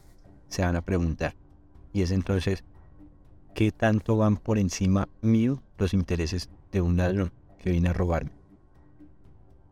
[0.49, 1.35] se van a preguntar.
[1.93, 2.63] Y es entonces,
[3.55, 8.31] qué tanto van por encima mío los intereses de un ladrón que viene a robarme.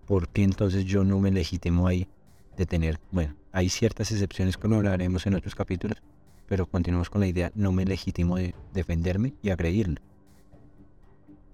[0.06, 2.08] ¿Por qué entonces yo no me legitimo ahí
[2.56, 6.02] de tener, bueno, hay ciertas excepciones que lo hablaremos en otros capítulos,
[6.50, 10.00] pero continuamos con la idea, no me legitimo de defenderme y agredirlo.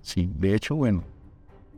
[0.01, 1.05] Sí, de hecho, bueno,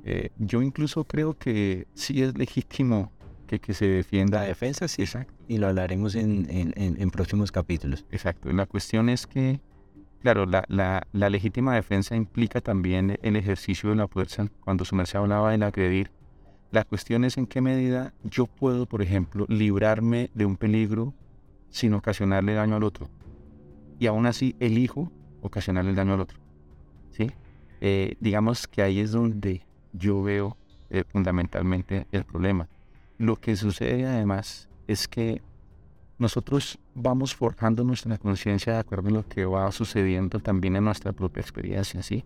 [0.05, 3.11] eh, yo incluso creo que sí es legítimo
[3.49, 4.43] que, que se defienda.
[4.43, 5.03] La defensa, sí.
[5.03, 5.35] Exacto.
[5.49, 8.07] Y lo hablaremos en, en, en próximos capítulos.
[8.13, 8.53] Exacto.
[8.53, 9.61] La cuestión es que
[10.21, 14.47] Claro, la, la, la, legítima defensa implica también el ejercicio de la fuerza.
[14.65, 16.13] Cuando su merced hablaba del agredir,
[16.71, 21.15] la cuestión es en qué medida yo puedo, por ejemplo, librarme de un peligro
[21.71, 23.09] sin ocasionarle daño al otro.
[23.99, 25.11] Y aún así elijo
[25.43, 26.39] ocasionarle daño al otro.
[27.11, 27.31] ¿sí?
[27.81, 30.57] Eh, digamos que ahí es donde yo veo
[30.91, 32.69] eh, fundamentalmente el problema.
[33.19, 35.43] Lo que sucede además es que
[36.19, 41.13] nosotros vamos forjando nuestra conciencia de acuerdo a lo que va sucediendo también en nuestra
[41.13, 42.25] propia experiencia, ¿sí?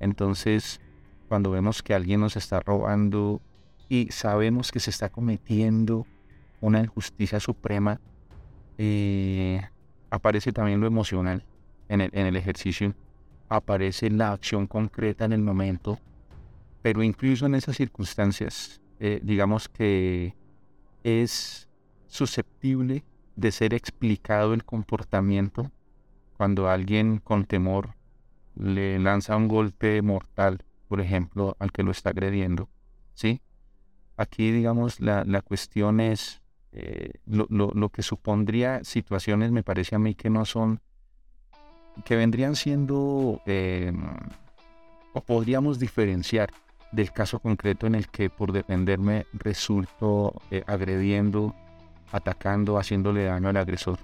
[0.00, 0.80] Entonces,
[1.28, 3.42] cuando vemos que alguien nos está robando
[3.88, 6.06] y sabemos que se está cometiendo
[6.60, 8.00] una injusticia suprema,
[8.78, 9.60] eh,
[10.10, 11.44] aparece también lo emocional
[11.88, 12.94] en el, en el ejercicio,
[13.48, 15.98] aparece la acción concreta en el momento,
[16.82, 20.34] pero incluso en esas circunstancias, eh, digamos que
[21.02, 21.68] es
[22.06, 23.04] susceptible
[23.36, 25.70] de ser explicado el comportamiento
[26.36, 27.94] cuando alguien con temor
[28.56, 32.68] le lanza un golpe mortal, por ejemplo, al que lo está agrediendo.
[33.14, 33.40] ¿sí?
[34.16, 36.42] Aquí, digamos, la, cuestión es
[36.78, 40.80] eh, lo, que supondría situaciones, me parece a mí que no son,
[42.04, 43.92] que vendrían siendo, eh,
[45.12, 46.50] o podríamos diferenciar
[46.92, 51.54] del caso concreto en el que por defenderme resulto eh, agrediendo
[52.12, 53.98] atacando, haciéndole daño al agresor.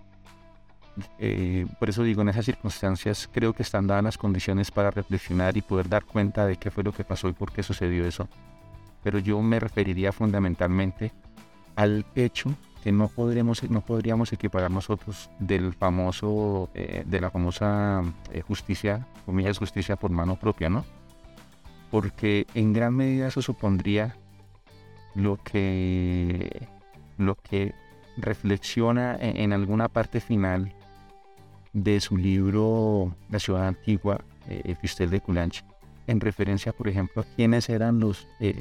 [1.19, 5.57] Eh, por eso digo, en esas circunstancias creo que están dadas las condiciones para reflexionar
[5.57, 8.29] y poder dar cuenta de qué fue lo que pasó y por qué sucedió eso.
[9.03, 11.13] Pero yo me referiría fundamentalmente
[11.77, 18.03] al hecho que no, podremos, no podríamos equiparar nosotros del famoso, eh, de la famosa
[18.31, 20.85] eh, justicia, comillas justicia por mano propia, ¿no?
[21.91, 24.17] Porque en gran medida eso supondría
[25.15, 26.69] lo que,
[27.17, 27.75] lo que
[28.19, 30.75] reflexiona en, alguna parte final
[31.73, 35.65] de su libro La ciudad antigua, eh, Fistel de Coulanges,
[36.07, 38.55] en referencia, por ejemplo, a quiénes eran los, eh,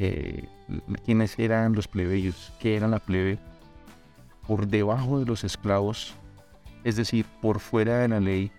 [0.70, 3.38] eh, quiénes eran los plebeyos, qué era la plebe
[4.48, 6.14] por debajo de los esclavos,
[6.84, 8.52] es decir, por fuera de la ley,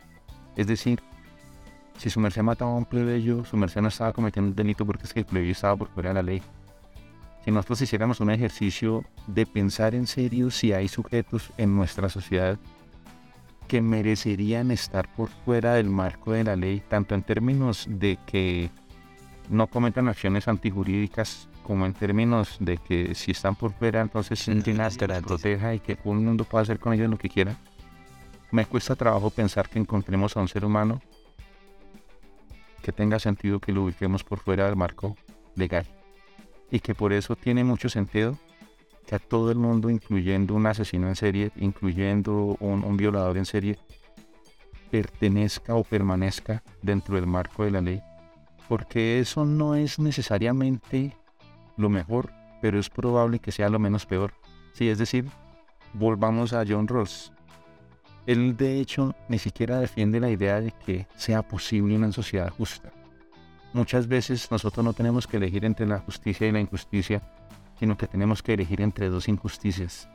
[0.57, 1.01] es decir,
[1.99, 5.05] si su merced mataba a un plebeyo, su merced no estaba cometiendo un delito porque
[5.05, 6.43] es que el plebeyo estaba por fuera de la ley.
[7.45, 12.59] Si nosotros hiciéramos un ejercicio de pensar en serio si hay sujetos en nuestra sociedad
[13.69, 18.71] que merecerían estar por fuera del marco de la ley, tanto en términos de que
[19.49, 24.55] no cometan acciones antijurídicas, como en términos de que si están por fuera, entonces se
[24.55, 27.57] les proteja y que todo el mundo pueda hacer con ellos lo que quiera.
[28.51, 31.01] Me cuesta trabajo pensar que encontremos a un ser humano
[32.83, 35.17] que tenga sentido que lo ubiquemos por fuera del marco
[35.57, 35.87] legal
[36.71, 38.39] y que por eso tiene mucho sentido
[39.07, 43.79] que a todo el mundo, incluyendo un asesino en serie, incluyendo un, violador en serie,
[44.91, 48.03] pertenezca o permanezca dentro del marco de la ley.
[48.69, 51.17] Porque eso no es necesariamente
[51.77, 52.33] lo mejor,
[52.63, 54.33] pero es probable que sea lo menos peor.
[54.73, 55.27] Sí, es decir,
[55.93, 57.33] volvamos a John Ross.
[58.27, 62.91] Él de hecho ni siquiera defiende la idea de que sea posible una sociedad justa.
[63.75, 67.23] Muchas veces nosotros no tenemos que elegir entre la justicia y la injusticia,
[67.79, 70.09] sino que tenemos que elegir entre dos injusticias.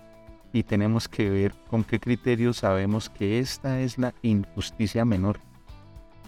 [0.52, 5.40] Y tenemos que ver con qué criterios sabemos que esta es la injusticia menor.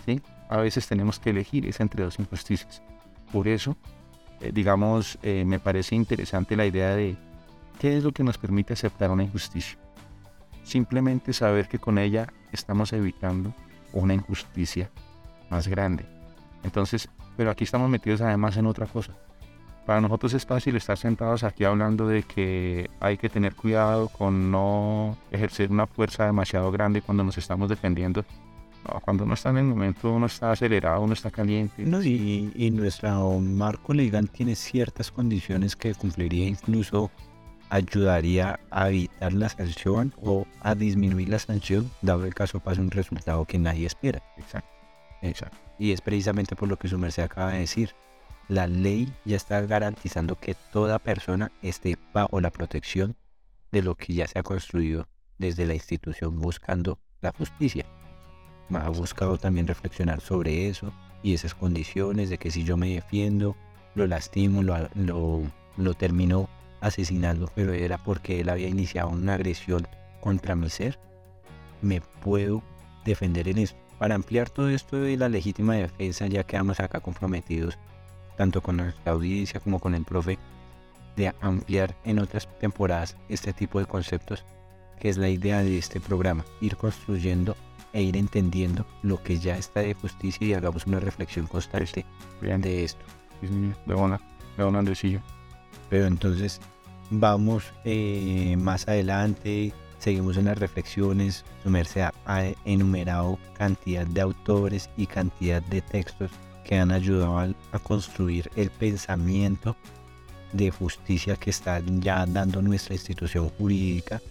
[0.05, 0.21] ¿Sí?
[0.49, 2.83] A veces tenemos que elegir es entre dos injusticias.
[3.31, 3.77] Por eso,
[4.41, 7.15] eh, digamos, eh, me parece interesante la idea de
[7.79, 9.77] qué es lo que nos permite aceptar una injusticia.
[10.63, 13.53] Simplemente saber que con ella estamos evitando
[13.93, 14.91] una injusticia
[15.49, 16.05] más grande.
[16.63, 19.13] Entonces, pero aquí estamos metidos además en otra cosa
[19.91, 24.49] para nosotros es fácil estar sentados aquí hablando de que hay que tener cuidado con
[24.49, 28.23] no ejercer una fuerza demasiado grande cuando nos estamos defendiendo.
[29.03, 31.83] cuando uno está en el momento, uno está acelerado, uno está caliente.
[31.83, 37.11] No, y, y nuestro marco legal tiene ciertas condiciones que cumpliría incluso
[37.69, 42.91] ayudaría a evitar la sanción o a disminuir la sanción, dado el caso pase un
[42.91, 44.23] resultado que nadie espera.
[44.37, 44.69] Exacto.
[45.21, 45.57] Exacto.
[45.77, 47.93] Y es precisamente por lo que su merced acaba de decir
[48.51, 53.15] la ley ya está garantizando que toda persona esté bajo la protección
[53.71, 57.85] de lo que ya se ha construido desde la institución buscando la justicia.
[58.73, 60.91] Ha buscado también reflexionar sobre eso
[61.23, 63.55] y esas condiciones de que si yo me defiendo,
[63.95, 65.43] lo lastimo, lo, lo,
[65.77, 66.49] lo termino
[66.81, 69.87] asesinando, pero era porque él había iniciado una agresión
[70.19, 70.99] contra mi ser,
[71.81, 72.61] me puedo
[73.05, 73.75] defender en eso.
[73.97, 77.77] Para ampliar todo esto de la legítima defensa, ya quedamos acá comprometidos
[78.41, 80.39] tanto con nuestra audiencia como con el profe,
[81.15, 84.43] de ampliar en otras temporadas este tipo de conceptos,
[84.99, 87.55] que es la idea de este programa, ir construyendo
[87.93, 92.03] e ir entendiendo lo que ya está de justicia y hagamos una reflexión constante
[92.41, 93.05] de esto.
[93.41, 94.19] de una,
[94.57, 94.83] de una.
[95.91, 96.59] Pero entonces
[97.11, 104.89] vamos eh, más adelante, seguimos en las reflexiones, su merced ha enumerado cantidad de autores
[104.97, 106.31] y cantidad de textos
[106.63, 109.75] que han ayudado a, construir el pensamiento
[110.53, 114.21] de justicia que está ya dando nuestra institución jurídica,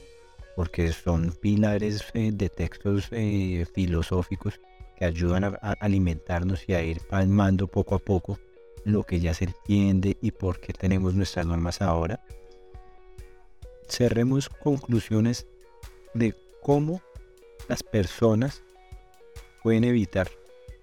[0.57, 4.61] porque son pilares eh, de textos eh, filosóficos
[4.99, 8.39] que ayudan a, alimentarnos y a ir palmando poco a poco
[8.85, 12.23] lo que ya se entiende y por qué tenemos nuestras normas ahora.
[13.89, 15.47] Cerremos conclusiones
[16.15, 17.03] de cómo
[17.69, 18.63] las personas
[19.63, 20.31] pueden evitar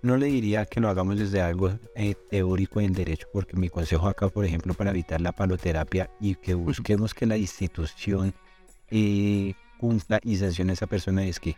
[0.07, 4.07] no le diría que lo hagamos desde algo eh, teórico en derecho, porque mi consejo
[4.07, 8.33] acá, por ejemplo, para evitar la paloterapia y que busquemos que la institución
[8.89, 11.57] eh, cumpla y sancione a esa persona es que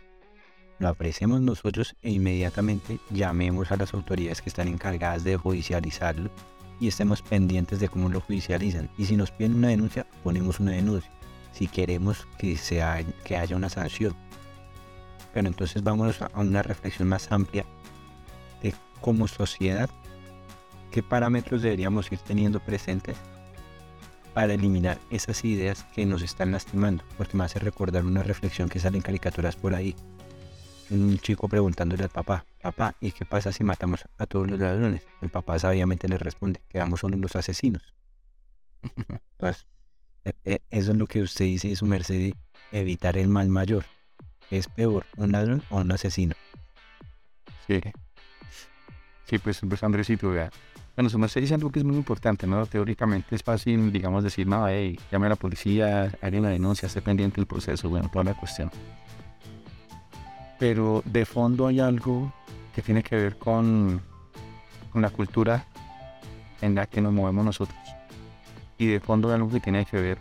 [0.80, 6.30] lo apreciemos nosotros e inmediatamente llamemos a las autoridades que están encargadas de judicializarlo
[6.80, 8.90] y estemos pendientes de cómo lo judicializan.
[8.98, 11.10] Y si nos piden una denuncia, ponemos una denuncia.
[11.52, 14.14] Si queremos que, sea, que haya una sanción.
[15.34, 17.66] Pero entonces vamos a una reflexión más amplia
[19.00, 19.90] como sociedad,
[20.90, 23.16] qué parámetros deberíamos ir teniendo presentes
[24.34, 28.78] para eliminar esas ideas que nos están lastimando, porque me hace recordar una reflexión que
[28.78, 29.94] sale en caricaturas por ahí.
[30.90, 35.02] Un chico preguntándole al papá, papá, ¿y qué pasa si matamos a todos los ladrones?
[35.22, 37.94] El papá sabiamente le responde, quedamos solo los asesinos.
[39.36, 39.66] Pues,
[40.26, 42.34] e, e, eso es lo que usted dice, su merced,
[42.72, 43.86] evitar el mal mayor.
[44.50, 46.34] ¿Es peor un ladrón o un asesino?
[47.66, 47.80] Sí,
[49.30, 50.50] Sí, pues, pues Andresito, vea.
[50.96, 52.66] Bueno, su merced dice algo que es muy importante, ¿no?
[52.66, 57.00] Teóricamente es fácil, digamos, decir, no, hey, llame a la policía, haga una denuncia, esté
[57.00, 58.72] pendiente del proceso, bueno, toda la cuestión.
[60.58, 62.34] Pero de fondo hay algo
[62.74, 64.02] que tiene que ver con,
[64.92, 65.64] con la cultura
[66.60, 67.78] en la que nos movemos nosotros.
[68.78, 70.18] Y de fondo hay algo que tiene que ver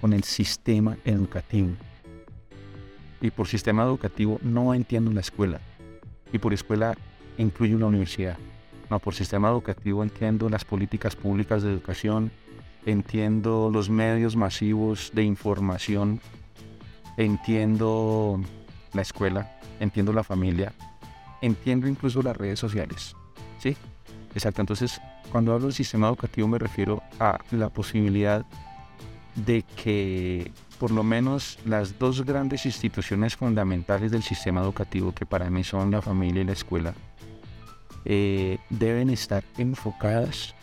[0.00, 1.68] con el sistema educativo.
[3.20, 5.60] Y por sistema educativo no entiendo la escuela.
[6.32, 6.96] Y por escuela
[7.38, 8.38] incluye una universidad.
[8.90, 12.30] No, por sistema educativo entiendo las políticas públicas de educación,
[12.84, 16.20] entiendo los medios masivos de información,
[17.16, 18.40] entiendo
[18.92, 20.72] la escuela, entiendo la familia,
[21.40, 23.16] entiendo incluso las redes sociales.
[23.58, 23.76] ¿Sí?
[24.34, 24.60] Exacto.
[24.60, 28.44] Entonces, cuando hablo del sistema educativo me refiero a la posibilidad
[29.34, 35.48] de que por lo menos las dos grandes instituciones fundamentales del sistema educativo, que para
[35.48, 36.92] mí son la familia y la escuela,
[38.04, 40.54] eh, deben estar enfocadas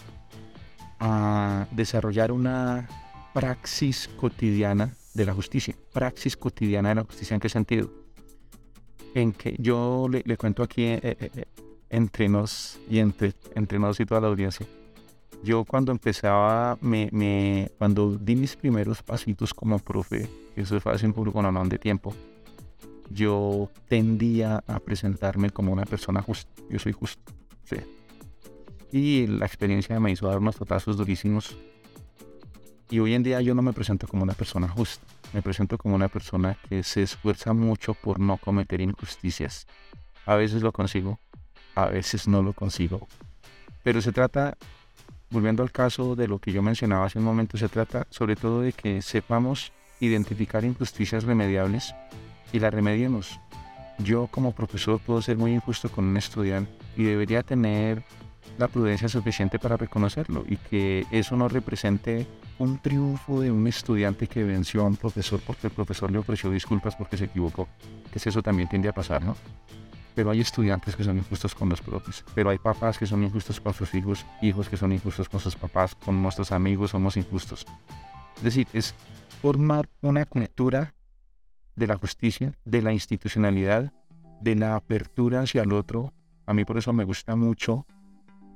[0.99, 2.87] a desarrollar una
[3.33, 5.75] praxis cotidiana de la justicia.
[5.93, 7.89] Praxis cotidiana de la justicia, ¿en qué sentido?
[9.13, 11.45] En que yo le, cuento aquí eh, eh,
[11.89, 14.65] entre nos y entre, entre nos y toda la audiencia.
[15.41, 21.05] Yo cuando empezaba, me, me, cuando di mis primeros pasitos como profe, eso fue hace
[21.05, 22.13] un poco de tiempo,
[23.09, 26.49] yo tendía a presentarme como una persona justa.
[26.69, 27.33] Yo soy justo.
[27.63, 27.77] Sí.
[28.91, 31.57] Y la experiencia me hizo dar unos totazos durísimos.
[32.89, 35.05] Y hoy en día yo no me presento como una persona justa.
[35.33, 39.67] Me presento como una persona que se esfuerza mucho por no cometer injusticias.
[40.25, 41.19] A veces lo consigo,
[41.75, 43.07] a veces no lo consigo.
[43.83, 44.57] Pero se trata,
[45.29, 48.61] volviendo al caso de lo que yo mencionaba hace un momento, se trata sobre todo
[48.61, 51.93] de que sepamos identificar injusticias remediables
[52.51, 53.39] y las remediemos.
[53.99, 58.03] Yo como profesor puedo ser muy injusto con un estudiante y debería tener
[58.57, 62.27] la prudencia suficiente para reconocerlo y que eso no represente
[62.57, 66.51] un triunfo de un estudiante que venció a un profesor porque el profesor le ofreció
[66.51, 67.67] disculpas porque se equivocó,
[68.11, 69.35] que eso también tiende a pasar, ¿no?
[70.13, 73.61] Pero hay estudiantes que son injustos con los propios, pero hay papás que son injustos
[73.61, 77.65] con sus hijos, hijos que son injustos con sus papás, con nuestros amigos somos injustos.
[78.37, 78.93] Es decir, es
[79.41, 80.93] formar una cultura
[81.75, 83.93] de la justicia, de la institucionalidad,
[84.41, 86.13] de la apertura hacia el otro.
[86.45, 87.85] A mí por eso me gusta mucho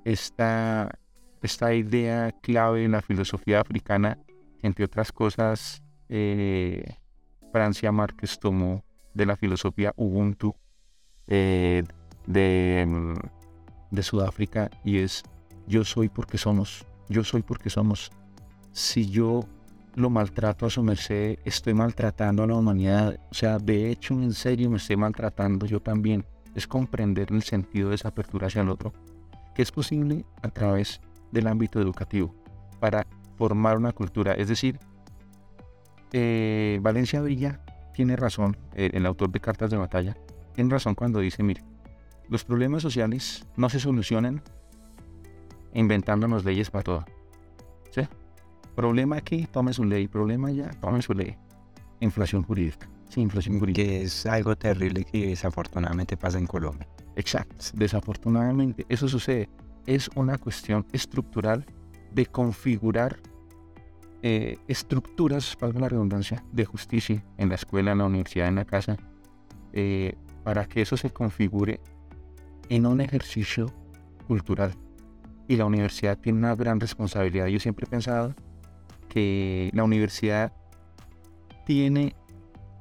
[0.04, 1.00] esta,
[1.42, 4.18] esta idea clave en la filosofía africana,
[4.62, 6.96] entre otras cosas, eh,
[7.52, 8.84] Francia Márquez tomó
[9.14, 10.56] de la filosofía Ubuntu
[11.28, 11.84] eh,
[12.26, 13.16] de,
[13.92, 15.24] de Sudáfrica y es
[15.68, 18.12] yo soy porque somos, yo soy porque somos.
[18.72, 19.48] Si yo
[19.96, 23.20] lo maltrato a su merced, estoy maltratando a la humanidad.
[23.32, 26.26] O sea, de hecho, en serio me estoy maltratando yo también.
[26.56, 28.94] Es comprender el sentido de esa apertura hacia el otro,
[29.56, 32.34] que es posible a través del ámbito educativo,
[32.80, 34.34] para formar una cultura.
[34.34, 34.80] Es decir,
[36.12, 37.62] eh, Valencia Villa
[37.94, 40.16] tiene razón, eh, el autor de Cartas de Batalla,
[40.54, 41.64] tiene razón cuando dice, mire,
[42.30, 44.42] los problemas sociales no se solucionan
[45.74, 47.06] inventándonos leyes para todo.
[47.90, 48.02] ¿Sí?
[48.76, 50.08] Problema aquí, tome su ley.
[50.08, 51.36] Problema allá, tome su ley.
[52.00, 52.90] Inflación jurídica.
[53.10, 53.84] Sí, inflación jurídica.
[53.84, 56.88] Que es algo terrible que desafortunadamente pasa en Colombia.
[57.16, 57.56] Exacto.
[57.74, 59.50] Desafortunadamente, eso sucede.
[59.86, 61.66] Es una cuestión estructural
[62.12, 63.20] de configurar
[64.26, 68.64] eh, estructuras, para la redundancia, de justicia en la escuela, en la universidad, en la
[68.64, 68.98] casa,
[69.74, 71.82] eh, para que eso se configure
[72.70, 73.72] en un ejercicio
[74.26, 74.74] cultural.
[75.50, 77.48] Y la universidad tiene una gran responsabilidad.
[77.48, 78.34] Yo siempre he pensado
[79.14, 80.52] que la universidad
[81.68, 82.16] tiene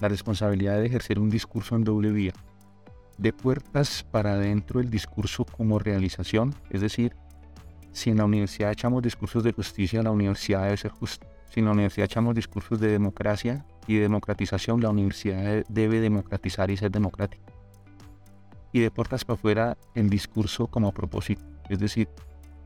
[0.00, 2.32] la responsabilidad de ejercer un discurso en doble vía.
[3.18, 7.14] De puertas para adentro el discurso como realización, es decir,
[7.92, 11.26] si en la universidad echamos discursos de justicia, la universidad debe ser justa.
[11.50, 16.70] Si en la universidad echamos discursos de democracia y de democratización, la universidad debe democratizar
[16.70, 17.52] y ser democrática.
[18.72, 22.08] Y de puertas para afuera el discurso como propósito, es decir,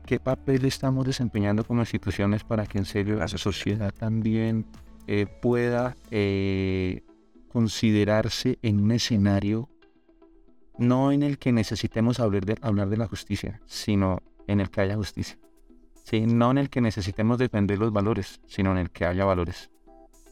[0.07, 4.65] qué papel estamos desempeñando como instituciones para que en serio la sociedad también
[5.05, 7.03] eh, pueda eh,
[7.49, 9.69] considerarse en un escenario
[10.77, 14.81] no en el que necesitemos hablar de, hablar de la justicia, sino en el que
[14.81, 15.37] haya justicia.
[16.03, 16.25] ¿Sí?
[16.25, 19.69] No en el que necesitemos defender los valores, sino en el que haya valores.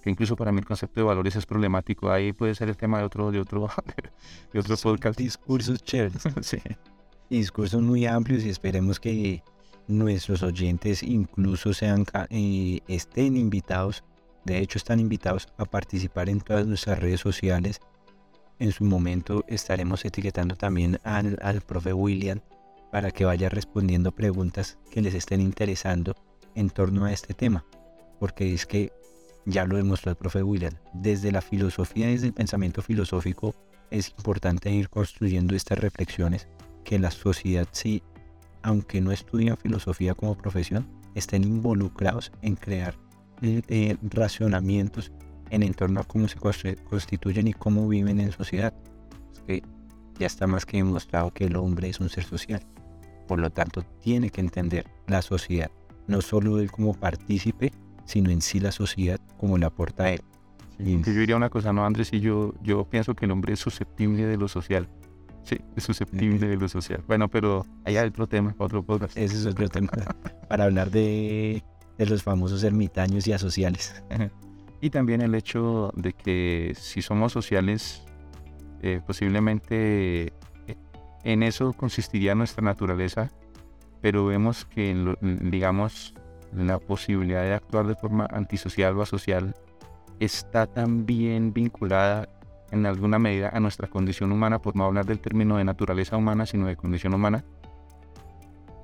[0.01, 2.11] Que incluso para mí el concepto de valores es problemático.
[2.11, 3.67] Ahí puede ser el tema de otro, de otro,
[4.53, 5.19] de otro podcast.
[5.19, 6.23] Discursos chéveres.
[6.41, 6.59] sí.
[7.30, 9.43] Discursos muy amplios y esperemos que
[9.88, 14.03] nuestros oyentes incluso sean, eh, estén invitados,
[14.45, 17.79] de hecho están invitados a participar en todas nuestras redes sociales.
[18.59, 22.39] En su momento estaremos etiquetando también al, al profe William
[22.91, 26.15] para que vaya respondiendo preguntas que les estén interesando
[26.55, 27.65] en torno a este tema.
[28.19, 28.93] Porque es que
[29.45, 33.53] ya lo demostró el profe William, desde la filosofía, desde el pensamiento filosófico,
[33.91, 36.47] es importante ir construyendo estas reflexiones
[36.83, 38.01] que la sociedad sí
[38.66, 42.95] aunque no estudian filosofía como profesión, estén involucrados en crear
[43.43, 45.11] eh, eh, racionamientos
[45.51, 46.39] en torno a cómo se
[46.89, 48.74] constituyen y cómo viven en sociedad.
[49.45, 49.61] que
[50.18, 52.61] ya está más que demostrado que el hombre es un ser social.
[53.28, 55.70] Por lo tanto, tiene que entender la sociedad,
[56.07, 57.72] no solo él como partícipe,
[58.05, 60.22] sino en sí la sociedad como la aporta a él.
[60.80, 62.11] yo diría una cosa, ¿no, Andrés?
[62.13, 64.88] Y yo, yo pienso que el hombre es susceptible de lo social.
[65.46, 67.04] Sí, es susceptible de lo social.
[67.08, 69.16] Bueno, pero allá hay otro tema, otro podcast.
[69.16, 69.91] Ese es otro tema
[70.50, 71.64] para hablar de,
[72.00, 74.04] los famosos ermitaños y asociales.
[74.82, 78.04] y también el hecho de que si somos sociales,
[78.82, 80.34] eh, posiblemente
[80.68, 80.76] eh,
[81.24, 83.30] en eso consistiría nuestra naturaleza,
[84.02, 86.16] pero vemos que, digamos,
[86.54, 89.54] la posibilidad de actuar de forma antisocial o asocial
[90.20, 92.30] está también vinculada
[92.76, 96.45] en alguna medida a nuestra condición humana, por no hablar del término de naturaleza humana,
[96.45, 97.45] sino de condición humana.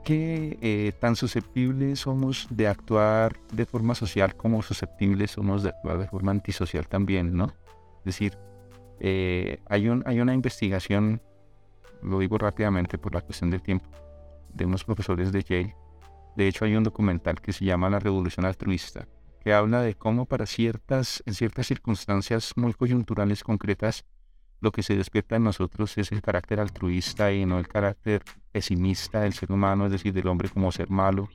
[0.03, 5.99] ¿Qué eh, tan susceptibles somos de actuar de forma social como susceptibles somos de actuar
[5.99, 7.53] de forma antisocial también, ¿no?
[7.99, 8.37] Es decir,
[8.99, 11.21] eh, hay, un, hay una investigación,
[12.01, 13.89] lo digo rápidamente por la cuestión del tiempo,
[14.53, 15.75] de unos profesores de Yale.
[16.35, 19.05] De hecho, hay un documental que se llama La Revolución Altruista,
[19.43, 24.05] que habla de cómo para ciertas, en ciertas circunstancias muy coyunturales concretas,
[24.59, 29.21] lo que se despierta en nosotros es el carácter altruista y no el carácter pesimista
[29.21, 31.27] del ser humano, es decir, del hombre como ser malo.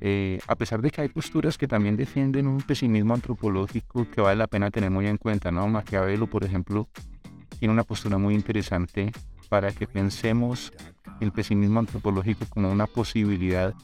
[0.00, 4.36] Eh, a pesar de que hay posturas que también defienden un pesimismo antropológico que vale
[4.36, 5.66] la pena tener muy en cuenta, ¿no?
[5.66, 6.88] Maquiavelo, por ejemplo,
[7.58, 9.10] tiene una postura muy interesante
[9.48, 10.72] para que pensemos
[11.20, 13.74] el pesimismo antropológico como una posibilidad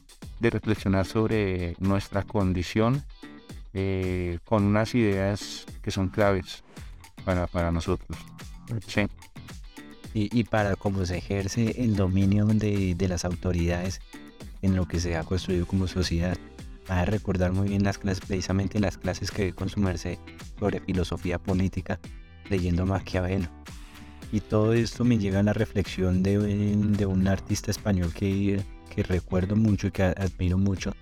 [0.40, 3.02] de reflexionar sobre nuestra condición
[3.72, 6.62] eh, con unas ideas que son claves
[7.24, 8.18] para, para nosotros.
[8.86, 9.06] Sí.
[10.16, 14.00] Y, para cómo se ejerce el dominio de, de, las autoridades
[14.62, 16.38] en lo que se ha construido como sociedad.
[16.86, 20.18] a recordar muy bien las clases, precisamente las clases que con su merced
[20.60, 21.98] sobre filosofía política,
[22.48, 23.48] leyendo Maquiavelo.
[24.32, 28.62] Y todo esto me llega a la reflexión de, de un artista español que,
[28.94, 30.92] que recuerdo mucho y que admiro mucho,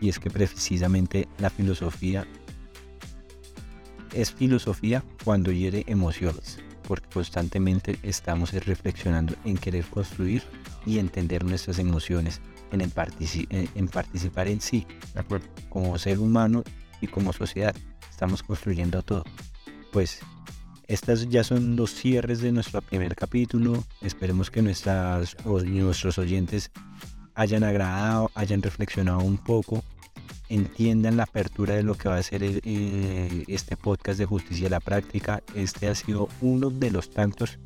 [0.00, 2.26] y es que precisamente la filosofía
[4.14, 10.42] es filosofía cuando hiere emociones porque constantemente estamos reflexionando en querer construir
[10.86, 12.40] y entender nuestras emociones,
[12.72, 14.86] en, en, participar en sí,
[15.68, 16.64] como ser humano
[17.02, 17.76] y como sociedad.
[18.10, 19.22] Estamos construyendo todo.
[19.92, 20.20] Pues
[20.88, 23.84] estas ya son los cierres de nuestro primer capítulo.
[24.00, 26.70] Esperemos que nuestras, nuestros oyentes
[27.34, 29.84] hayan agradado, hayan reflexionado un poco
[30.48, 34.70] entiendan la apertura de lo que va a ser eh, este podcast de justicia a
[34.70, 35.42] la práctica.
[35.54, 37.58] Este ha sido uno de los tantos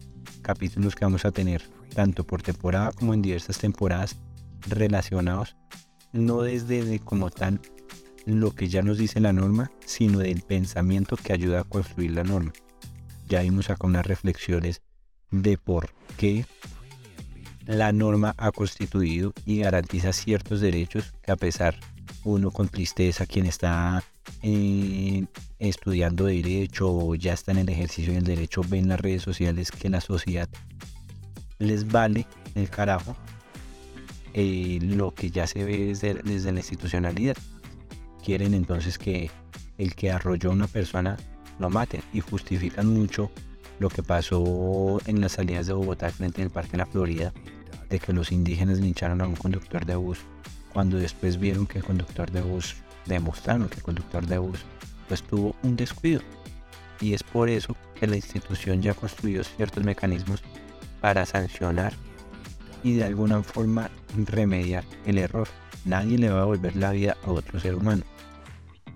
[0.42, 1.62] capítulos que vamos a tener,
[1.94, 4.16] tanto por temporada como en diversas temporadas
[4.68, 5.56] relacionados,
[6.12, 7.60] no desde como tal
[8.24, 12.24] lo que ya nos dice la norma, sino del pensamiento que ayuda a construir la
[12.24, 12.52] norma.
[13.28, 14.82] Ya vimos acá unas reflexiones
[15.30, 16.44] de por qué
[17.66, 21.78] la norma ha constituido y garantiza ciertos derechos que a pesar
[22.24, 24.02] uno con tristeza, quien está
[24.42, 25.24] eh,
[25.58, 29.88] estudiando derecho o ya está en el ejercicio del derecho, ven las redes sociales que
[29.88, 30.48] la sociedad
[31.58, 33.16] les vale el carajo
[34.34, 37.36] eh, lo que ya se ve desde, desde la institucionalidad.
[38.24, 39.30] Quieren entonces que
[39.78, 41.16] el que arrolló a una persona
[41.58, 43.30] lo maten y justifican mucho
[43.78, 47.32] lo que pasó en las salidas de Bogotá frente al Parque de la Florida,
[47.88, 50.18] de que los indígenas lincharon a un conductor de bus
[50.72, 52.76] cuando después vieron que el conductor de bus,
[53.06, 54.60] demostraron que el conductor de bus
[55.08, 56.20] pues tuvo un descuido.
[57.00, 60.42] Y es por eso que la institución ya construyó ciertos mecanismos
[61.00, 61.92] para sancionar
[62.84, 65.48] y de alguna forma remediar el error.
[65.84, 68.04] Nadie le va a devolver la vida a otro ser humano.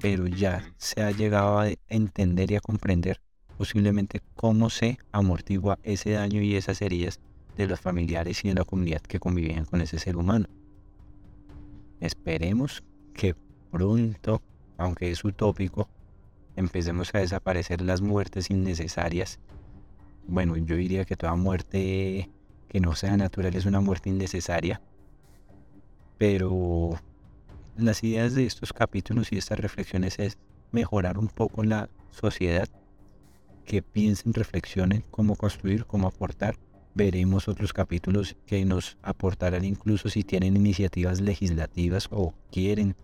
[0.01, 3.21] Pero ya se ha llegado a entender y a comprender
[3.57, 7.21] posiblemente cómo se amortigua ese daño y esas heridas
[7.57, 10.47] de los familiares y de la comunidad que convivían con ese ser humano.
[12.01, 12.85] Esperemos
[13.15, 13.35] que
[13.71, 14.43] pronto,
[14.77, 15.89] aunque es utópico,
[16.55, 19.41] empecemos a desaparecer las muertes innecesarias.
[20.27, 22.31] Bueno, yo diría que toda muerte
[22.69, 24.83] que no sea natural es una muerte innecesaria.
[26.19, 26.99] Pero
[27.79, 30.39] las ideas de estos capítulos y estas reflexiones es
[30.73, 32.69] mejorar un poco la sociedad,
[33.65, 36.57] que piensen, reflexionen cómo construir, cómo aportar.
[36.95, 42.97] Veremos otros capítulos que nos aportarán incluso si tienen iniciativas legislativas o quieren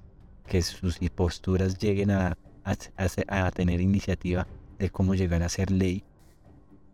[0.47, 4.47] que sus posturas lleguen a, a, tener iniciativa
[4.79, 6.05] de cómo llegar a ser ley,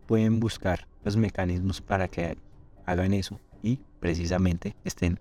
[0.07, 2.37] pueden buscar los mecanismos para que
[2.85, 5.19] hagan eso y precisamente estén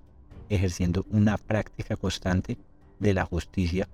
[0.49, 2.59] ejerciendo una práctica constante
[2.99, 3.89] de la justicia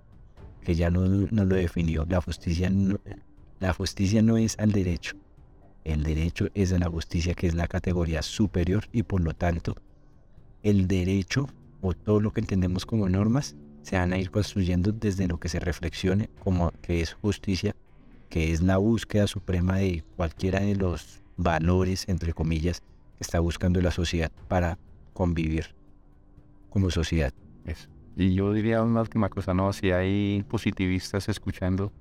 [0.63, 2.07] que ya nos, lo definió.
[2.09, 2.73] La justicia,
[3.61, 5.17] la justicia no es al derecho,
[5.85, 9.75] el derecho es de la justicia, que es la categoría superior y por lo tanto
[10.63, 11.47] el derecho
[11.83, 15.51] o todo lo que entendemos como normas se van a ir construyendo desde lo que
[15.51, 17.77] se reflexione como que es justicia,
[18.31, 23.83] que es la búsqueda suprema de cualquiera de los valores, entre comillas, que está buscando
[23.83, 24.79] la sociedad para
[25.13, 25.75] convivir
[26.75, 27.33] como sociedad.
[28.17, 29.73] Y yo diría una última cosa, ¿no?
[29.73, 31.93] Si hay positivistas escuchando,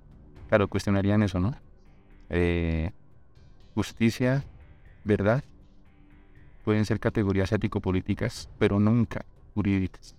[0.50, 1.54] claro, cuestionarían eso, ¿no?
[2.30, 2.90] Eh,
[3.76, 4.44] justicia,
[5.04, 5.44] verdad,
[6.66, 10.16] pueden ser categorías ético-políticas, pero nunca jurídicas.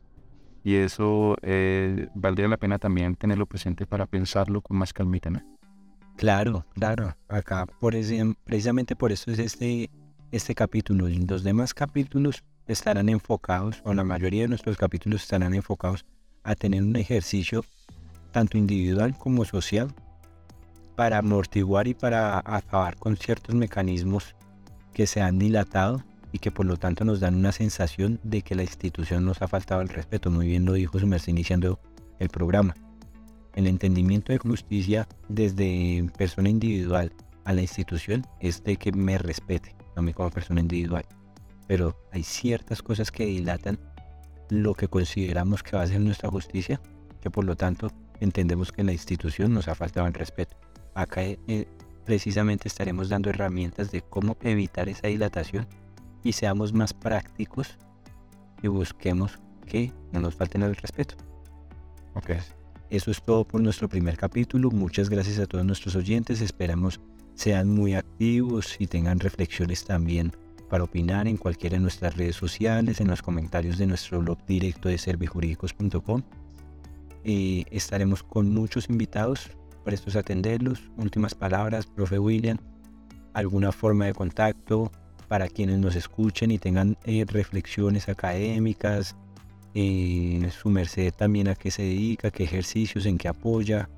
[0.63, 5.43] Y eso eh, valdría la pena también tenerlo presente para pensarlo con más calmita, ¿no?
[6.17, 7.17] Claro, claro.
[7.27, 9.91] Acá, por ese, precisamente por eso es este,
[10.31, 11.09] este capítulo.
[11.09, 16.05] Y los demás capítulos estarán enfocados, o la mayoría de nuestros capítulos estarán enfocados
[16.43, 17.65] a tener un ejercicio
[18.33, 19.95] tanto individual como social
[20.97, 24.35] para amortiguar y para acabar con ciertos mecanismos
[24.93, 28.55] que se han dilatado y que por lo tanto nos dan una sensación de que
[28.55, 30.31] la institución nos ha faltado el respeto.
[30.31, 31.81] Muy bien lo dijo su iniciando
[32.19, 32.75] el programa.
[33.55, 37.13] El entendimiento de justicia desde persona individual
[37.45, 41.05] a la institución es de que me respete, a mí como persona individual.
[41.67, 43.79] Pero hay ciertas cosas que dilatan
[44.51, 46.81] lo que consideramos que va a ser nuestra justicia,
[47.21, 47.91] que por lo tanto
[48.21, 50.57] entendemos que la institución nos ha faltado el respeto.
[50.95, 51.67] Acá eh,
[52.05, 55.67] precisamente estaremos dando herramientas de cómo evitar esa dilatación
[56.23, 57.79] y seamos más prácticos
[58.63, 61.17] y busquemos que no nos falten el respeto.
[62.15, 62.31] Ok.
[62.91, 64.71] Eso es todo por nuestro primer capítulo.
[64.71, 66.41] Muchas gracias a todos nuestros oyentes.
[66.41, 67.01] Esperamos
[67.35, 70.33] sean muy activos y tengan reflexiones también
[70.75, 74.89] para opinar en cualquiera de nuestras redes sociales, en los comentarios de nuestro blog directo
[74.89, 76.23] de servijurídicos.com.
[77.23, 79.53] Eh, estaremos con muchos invitados,
[79.85, 80.83] prestos a atenderlos.
[80.97, 82.59] Últimas palabras, profe William,
[83.35, 84.91] alguna forma de contacto
[85.29, 89.15] para quienes nos escuchen y tengan eh, reflexiones académicas,
[89.75, 93.89] eh, su merced también a qué se dedica, qué ejercicios, en qué apoya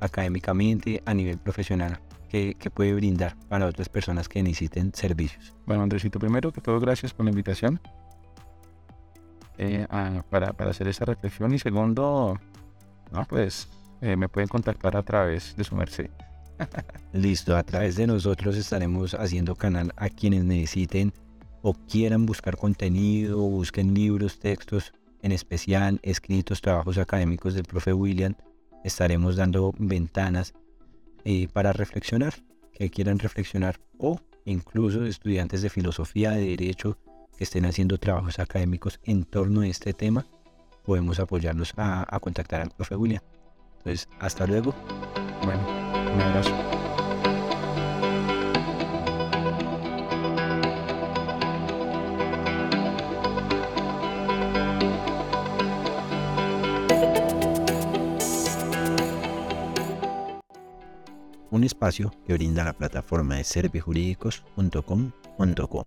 [0.00, 5.54] académicamente a nivel profesional que, puede brindar para otras personas que necesiten servicios.
[5.66, 7.80] Bueno, Andresito, primero que todo, gracias por la invitación
[9.56, 9.86] eh,
[10.30, 11.52] para, hacer esa reflexión.
[11.52, 12.38] Y segundo,
[13.10, 13.68] no, pues
[14.00, 16.10] eh, me pueden contactar a través de su merced.
[17.12, 21.12] Listo, a través de nosotros estaremos haciendo canal a quienes necesiten
[21.62, 28.34] o quieran buscar contenido, busquen libros, textos, en especial escritos, trabajos académicos del profe William.
[28.84, 30.54] Estaremos dando ventanas
[31.24, 32.34] eh, para reflexionar,
[32.72, 36.98] que quieran reflexionar, o incluso estudiantes de filosofía, de derecho,
[37.36, 40.26] que estén haciendo trabajos académicos en torno a este tema,
[40.84, 43.22] podemos apoyarlos a, contactar al profe William.
[43.78, 44.74] Entonces, hasta luego.
[45.44, 45.60] Bueno,
[46.14, 46.77] un abrazo.
[61.58, 65.86] Un espacio que brinda la plataforma de servijurídicos.com.co.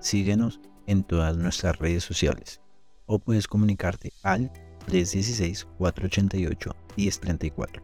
[0.00, 2.60] Síguenos en todas nuestras redes sociales
[3.06, 4.52] o puedes comunicarte al
[4.86, 7.82] 316-488-1034.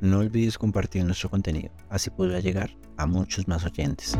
[0.00, 4.16] No olvides compartir nuestro contenido, así podrá llegar a muchos más oyentes.